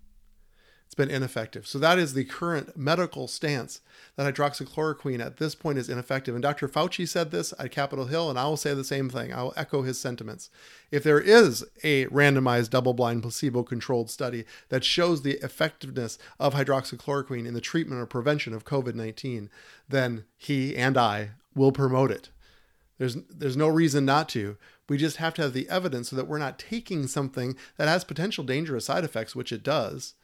been 0.99 1.11
ineffective. 1.11 1.67
So 1.67 1.79
that 1.79 1.99
is 1.99 2.13
the 2.13 2.25
current 2.25 2.77
medical 2.77 3.29
stance 3.29 3.81
that 4.17 4.35
hydroxychloroquine 4.35 5.25
at 5.25 5.39
this 5.39 5.55
point 5.55 5.79
is 5.79 5.89
ineffective. 5.89 6.35
And 6.35 6.43
Dr. 6.43 6.69
Fauci 6.69 7.09
said 7.09 7.31
this 7.31 7.55
at 7.59 7.71
Capitol 7.71 8.07
Hill, 8.07 8.29
and 8.29 8.39
I 8.39 8.45
will 8.47 8.59
say 8.59 8.75
the 8.75 8.85
same 8.85 9.09
thing. 9.09 9.33
I 9.33 9.45
will 9.45 9.55
echo 9.57 9.83
his 9.83 9.99
sentiments. 9.99 10.51
If 10.91 11.05
there 11.05 11.21
is 11.21 11.65
a 11.85 12.07
randomized 12.07 12.71
double-blind 12.71 13.23
placebo-controlled 13.23 14.11
study 14.11 14.45
that 14.69 14.85
shows 14.85 15.23
the 15.23 15.39
effectiveness 15.43 16.19
of 16.39 16.55
hydroxychloroquine 16.55 17.47
in 17.47 17.55
the 17.55 17.61
treatment 17.61 18.03
or 18.03 18.07
prevention 18.07 18.53
of 18.53 18.65
COVID-19, 18.65 19.49
then 19.89 20.25
he 20.37 20.77
and 20.77 20.99
I 20.99 21.31
will 21.55 21.73
promote 21.73 22.11
it. 22.11 22.31
There's 22.99 23.17
there's 23.31 23.57
no 23.57 23.69
reason 23.69 24.05
not 24.05 24.29
to. 24.31 24.57
We 24.89 24.99
just 24.99 25.19
have 25.19 25.35
to 25.35 25.43
have 25.43 25.53
the 25.53 25.69
evidence 25.69 26.09
so 26.11 26.17
that 26.17 26.27
we're 26.27 26.39
not 26.39 26.59
taking 26.59 27.07
something 27.07 27.57
that 27.77 27.87
has 27.87 28.03
potential 28.03 28.43
dangerous 28.43 28.87
side 28.87 29.05
effects, 29.05 29.37
which 29.37 29.53
it 29.53 29.63
does 29.63 30.15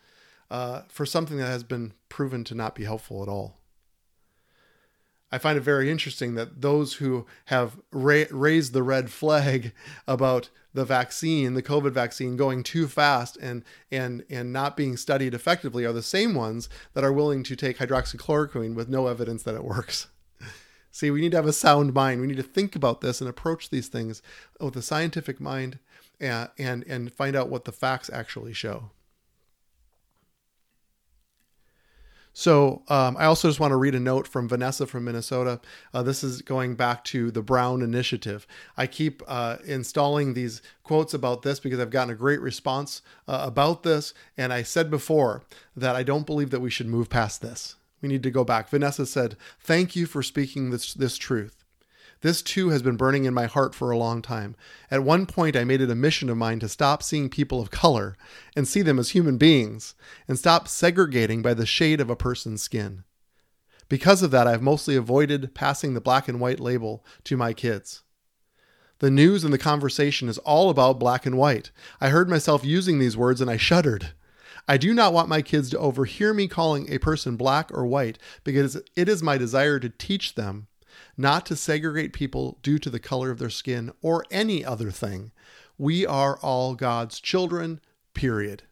uh, 0.50 0.82
for 0.88 1.06
something 1.06 1.36
that 1.38 1.46
has 1.46 1.64
been 1.64 1.92
proven 2.08 2.44
to 2.44 2.54
not 2.54 2.74
be 2.74 2.84
helpful 2.84 3.22
at 3.22 3.28
all. 3.28 3.58
I 5.34 5.38
find 5.38 5.58
it 5.58 5.62
very 5.62 5.90
interesting 5.90 6.36
that 6.36 6.60
those 6.60 6.94
who 6.94 7.26
have 7.46 7.76
ra- 7.90 8.30
raised 8.30 8.72
the 8.72 8.84
red 8.84 9.10
flag 9.10 9.72
about 10.06 10.48
the 10.74 10.84
vaccine, 10.84 11.54
the 11.54 11.62
COVID 11.62 11.90
vaccine, 11.90 12.36
going 12.36 12.62
too 12.62 12.86
fast 12.86 13.36
and 13.38 13.64
and 13.90 14.24
and 14.30 14.52
not 14.52 14.76
being 14.76 14.96
studied 14.96 15.34
effectively 15.34 15.84
are 15.84 15.92
the 15.92 16.02
same 16.02 16.34
ones 16.34 16.68
that 16.92 17.02
are 17.02 17.12
willing 17.12 17.42
to 17.44 17.56
take 17.56 17.78
hydroxychloroquine 17.78 18.76
with 18.76 18.88
no 18.88 19.08
evidence 19.08 19.42
that 19.42 19.56
it 19.56 19.64
works. 19.64 20.06
See, 20.92 21.10
we 21.10 21.20
need 21.20 21.32
to 21.32 21.38
have 21.38 21.46
a 21.46 21.52
sound 21.52 21.94
mind. 21.94 22.20
We 22.20 22.28
need 22.28 22.36
to 22.36 22.44
think 22.44 22.76
about 22.76 23.00
this 23.00 23.20
and 23.20 23.28
approach 23.28 23.70
these 23.70 23.88
things 23.88 24.22
with 24.60 24.76
a 24.76 24.82
scientific 24.82 25.40
mind 25.40 25.80
and 26.20 26.48
and, 26.58 26.84
and 26.86 27.12
find 27.12 27.34
out 27.34 27.48
what 27.48 27.64
the 27.64 27.72
facts 27.72 28.08
actually 28.12 28.52
show. 28.52 28.90
So 32.34 32.82
um, 32.88 33.16
I 33.16 33.26
also 33.26 33.48
just 33.48 33.60
want 33.60 33.70
to 33.70 33.76
read 33.76 33.94
a 33.94 34.00
note 34.00 34.26
from 34.26 34.48
Vanessa 34.48 34.86
from 34.86 35.04
Minnesota. 35.04 35.60
Uh, 35.94 36.02
this 36.02 36.24
is 36.24 36.42
going 36.42 36.74
back 36.74 37.04
to 37.04 37.30
the 37.30 37.42
Brown 37.42 37.80
Initiative. 37.80 38.46
I 38.76 38.88
keep 38.88 39.22
uh, 39.28 39.58
installing 39.64 40.34
these 40.34 40.60
quotes 40.82 41.14
about 41.14 41.42
this 41.42 41.60
because 41.60 41.78
I've 41.78 41.90
gotten 41.90 42.12
a 42.12 42.16
great 42.16 42.40
response 42.40 43.02
uh, 43.28 43.40
about 43.42 43.84
this. 43.84 44.12
And 44.36 44.52
I 44.52 44.64
said 44.64 44.90
before 44.90 45.44
that 45.76 45.94
I 45.94 46.02
don't 46.02 46.26
believe 46.26 46.50
that 46.50 46.60
we 46.60 46.70
should 46.70 46.88
move 46.88 47.08
past 47.08 47.40
this. 47.40 47.76
We 48.02 48.08
need 48.08 48.24
to 48.24 48.30
go 48.30 48.44
back. 48.44 48.68
Vanessa 48.68 49.06
said, 49.06 49.36
Thank 49.60 49.94
you 49.94 50.04
for 50.04 50.22
speaking 50.22 50.70
this, 50.70 50.92
this 50.92 51.16
truth. 51.16 51.63
This 52.24 52.40
too 52.40 52.70
has 52.70 52.80
been 52.80 52.96
burning 52.96 53.26
in 53.26 53.34
my 53.34 53.44
heart 53.44 53.74
for 53.74 53.90
a 53.90 53.98
long 53.98 54.22
time. 54.22 54.56
At 54.90 55.04
one 55.04 55.26
point, 55.26 55.54
I 55.56 55.64
made 55.64 55.82
it 55.82 55.90
a 55.90 55.94
mission 55.94 56.30
of 56.30 56.38
mine 56.38 56.58
to 56.60 56.70
stop 56.70 57.02
seeing 57.02 57.28
people 57.28 57.60
of 57.60 57.70
color 57.70 58.16
and 58.56 58.66
see 58.66 58.80
them 58.80 58.98
as 58.98 59.10
human 59.10 59.36
beings, 59.36 59.94
and 60.26 60.38
stop 60.38 60.66
segregating 60.66 61.42
by 61.42 61.52
the 61.52 61.66
shade 61.66 62.00
of 62.00 62.08
a 62.08 62.16
person's 62.16 62.62
skin. 62.62 63.04
Because 63.90 64.22
of 64.22 64.30
that, 64.30 64.46
I've 64.46 64.62
mostly 64.62 64.96
avoided 64.96 65.54
passing 65.54 65.92
the 65.92 66.00
black 66.00 66.26
and 66.26 66.40
white 66.40 66.60
label 66.60 67.04
to 67.24 67.36
my 67.36 67.52
kids. 67.52 68.04
The 69.00 69.10
news 69.10 69.44
and 69.44 69.52
the 69.52 69.58
conversation 69.58 70.30
is 70.30 70.38
all 70.38 70.70
about 70.70 70.98
black 70.98 71.26
and 71.26 71.36
white. 71.36 71.72
I 72.00 72.08
heard 72.08 72.30
myself 72.30 72.64
using 72.64 72.98
these 72.98 73.18
words 73.18 73.42
and 73.42 73.50
I 73.50 73.58
shuddered. 73.58 74.14
I 74.66 74.78
do 74.78 74.94
not 74.94 75.12
want 75.12 75.28
my 75.28 75.42
kids 75.42 75.68
to 75.68 75.78
overhear 75.78 76.32
me 76.32 76.48
calling 76.48 76.90
a 76.90 76.96
person 76.96 77.36
black 77.36 77.70
or 77.70 77.84
white 77.84 78.18
because 78.44 78.80
it 78.96 79.10
is 79.10 79.22
my 79.22 79.36
desire 79.36 79.78
to 79.78 79.90
teach 79.90 80.36
them 80.36 80.68
not 81.16 81.46
to 81.46 81.56
segregate 81.56 82.12
people 82.12 82.58
due 82.62 82.78
to 82.78 82.90
the 82.90 82.98
color 82.98 83.30
of 83.30 83.38
their 83.38 83.50
skin 83.50 83.92
or 84.02 84.24
any 84.30 84.64
other 84.64 84.90
thing. 84.90 85.32
We 85.78 86.06
are 86.06 86.38
all 86.38 86.74
God's 86.74 87.20
children, 87.20 87.80
period. 88.14 88.62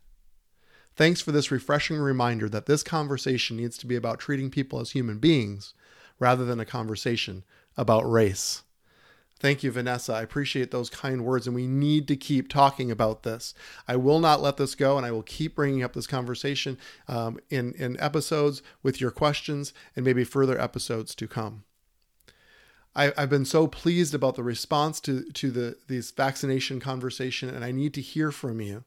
Thanks 0.95 1.21
for 1.21 1.33
this 1.33 1.51
refreshing 1.51 1.97
reminder 1.97 2.49
that 2.49 2.67
this 2.67 2.83
conversation 2.83 3.57
needs 3.57 3.79
to 3.79 3.87
be 3.87 3.97
about 3.97 4.21
treating 4.21 4.51
people 4.51 4.79
as 4.79 4.91
human 4.91 5.19
beings 5.19 5.75
rather 6.19 6.45
than 6.45 6.61
a 6.61 6.67
conversation 6.67 7.45
about 7.77 8.11
race. 8.11 8.63
Thank 9.43 9.65
you, 9.65 9.73
Vanessa. 9.73 10.13
I 10.13 10.23
appreciate 10.23 10.71
those 10.71 10.89
kind 10.89 11.25
words, 11.25 11.49
and 11.49 11.57
we 11.57 11.67
need 11.67 12.07
to 12.07 12.15
keep 12.15 12.49
talking 12.49 12.93
about 12.93 13.25
this. 13.25 13.55
I 13.89 13.97
will 13.97 14.21
not 14.21 14.41
let 14.41 14.57
this 14.57 14.77
go, 14.77 14.97
and 14.97 15.05
I 15.05 15.11
will 15.11 15.25
keep 15.25 15.57
bringing 15.57 15.83
up 15.83 15.95
this 15.95 16.07
conversation 16.07 16.79
um, 17.09 17.41
in, 17.51 17.73
in 17.73 17.99
episodes 17.99 18.63
with 18.85 19.01
your 19.01 19.11
questions 19.11 19.75
and 19.97 20.05
maybe 20.05 20.23
further 20.23 20.61
episodes 20.61 21.13
to 21.17 21.27
come. 21.27 21.65
I, 22.95 23.13
have 23.17 23.31
been 23.31 23.45
so 23.45 23.67
pleased 23.67 24.15
about 24.15 24.35
the 24.35 24.43
response 24.43 25.01
to, 25.01 25.25
to 25.25 25.51
the, 25.51 25.77
this 25.89 26.11
vaccination 26.11 26.81
conversation, 26.81 27.49
and 27.49 27.65
I 27.65 27.73
need 27.73 27.95
to 27.95 28.01
hear 28.01 28.31
from 28.31 28.61
you. 28.61 28.85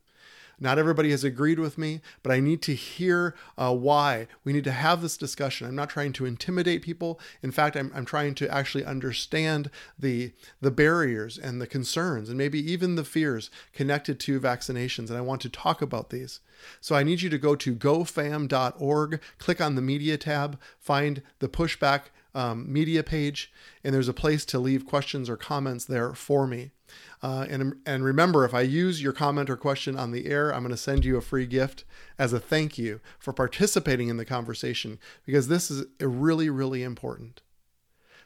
Not 0.60 0.80
everybody 0.80 1.12
has 1.12 1.24
agreed 1.24 1.60
with 1.60 1.78
me, 1.78 2.02
but 2.24 2.32
I 2.32 2.40
need 2.40 2.62
to 2.64 2.76
hear 2.76 3.36
uh, 3.58 3.76
why. 3.76 4.28
We 4.44 4.54
need 4.54 4.64
to 4.66 4.72
have 4.72 5.02
this 5.02 5.18
discussion. 5.18 5.68
I'm 5.68 5.76
not 5.76 5.90
trying 5.90 6.14
to 6.14 6.26
intimidate 6.26 6.82
people. 6.82 7.20
In 7.44 7.52
fact, 7.52 7.76
I'm, 7.76 7.92
I'm 7.94 8.06
trying 8.06 8.36
to 8.36 8.50
actually 8.50 8.86
understand 8.86 9.70
the, 10.00 10.32
the 10.62 10.72
barriers 10.72 11.38
and 11.38 11.62
the 11.62 11.68
concerns 11.68 12.30
and 12.30 12.38
maybe 12.38 12.60
even 12.72 12.96
the 12.96 13.04
fears 13.04 13.50
connected 13.74 14.20
to 14.22 14.40
vaccinations. 14.40 15.10
And 15.10 15.18
I 15.18 15.22
want 15.22 15.42
to 15.42 15.50
talk 15.50 15.82
about 15.82 16.10
these. 16.10 16.40
So 16.82 16.96
I 16.96 17.04
need 17.04 17.22
you 17.22 17.30
to 17.30 17.38
go 17.38 17.56
to 17.56 17.76
gofam.org, 17.76 19.22
click 19.38 19.62
on 19.62 19.76
the 19.76 19.82
media 19.82 20.18
tab, 20.18 20.60
find 20.80 21.22
the 21.40 21.50
pushback 21.50 22.02
um, 22.34 22.72
media 22.72 23.02
page, 23.02 23.52
and 23.84 23.94
there's 23.94 24.10
a 24.10 24.14
place 24.14 24.46
to 24.46 24.60
leave 24.60 24.86
questions 24.86 25.30
or 25.30 25.38
comments 25.38 25.86
there 25.86 26.14
for 26.14 26.46
me. 26.46 26.72
Uh, 27.24 27.46
and, 27.50 27.76
and 27.86 28.04
remember, 28.04 28.46
if 28.46 28.54
I 28.54 28.62
use 28.62 29.02
your 29.02 29.14
comment 29.14 29.50
or 29.50 29.58
question 29.58 29.98
on 29.98 30.12
the 30.12 30.28
air, 30.28 30.54
I'm 30.54 30.62
going 30.62 30.72
to 30.72 30.78
send 30.78 31.06
you 31.06 31.18
a 31.18 31.22
free 31.22 31.46
gift 31.46 31.86
as 32.20 32.34
a 32.34 32.40
thank 32.40 32.78
you 32.78 33.00
for 33.18 33.34
participating 33.34 34.10
in 34.10 34.18
the 34.18 34.26
conversation 34.26 35.00
because 35.26 35.48
this 35.48 35.72
is 35.72 35.86
really, 36.00 36.50
really 36.50 36.84
important. 36.84 37.42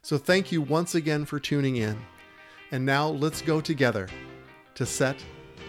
So 0.02 0.18
thank 0.18 0.52
you 0.52 0.62
once 0.62 0.96
again 0.96 1.26
for 1.26 1.40
tuning 1.40 1.78
in. 1.78 2.00
And 2.72 2.86
now 2.86 3.10
let's 3.10 3.42
go 3.42 3.62
together 3.62 4.08
to 4.76 4.86
set 4.86 5.24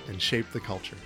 and 0.09 0.21
shape 0.21 0.51
the 0.53 0.61
culture. 0.61 0.97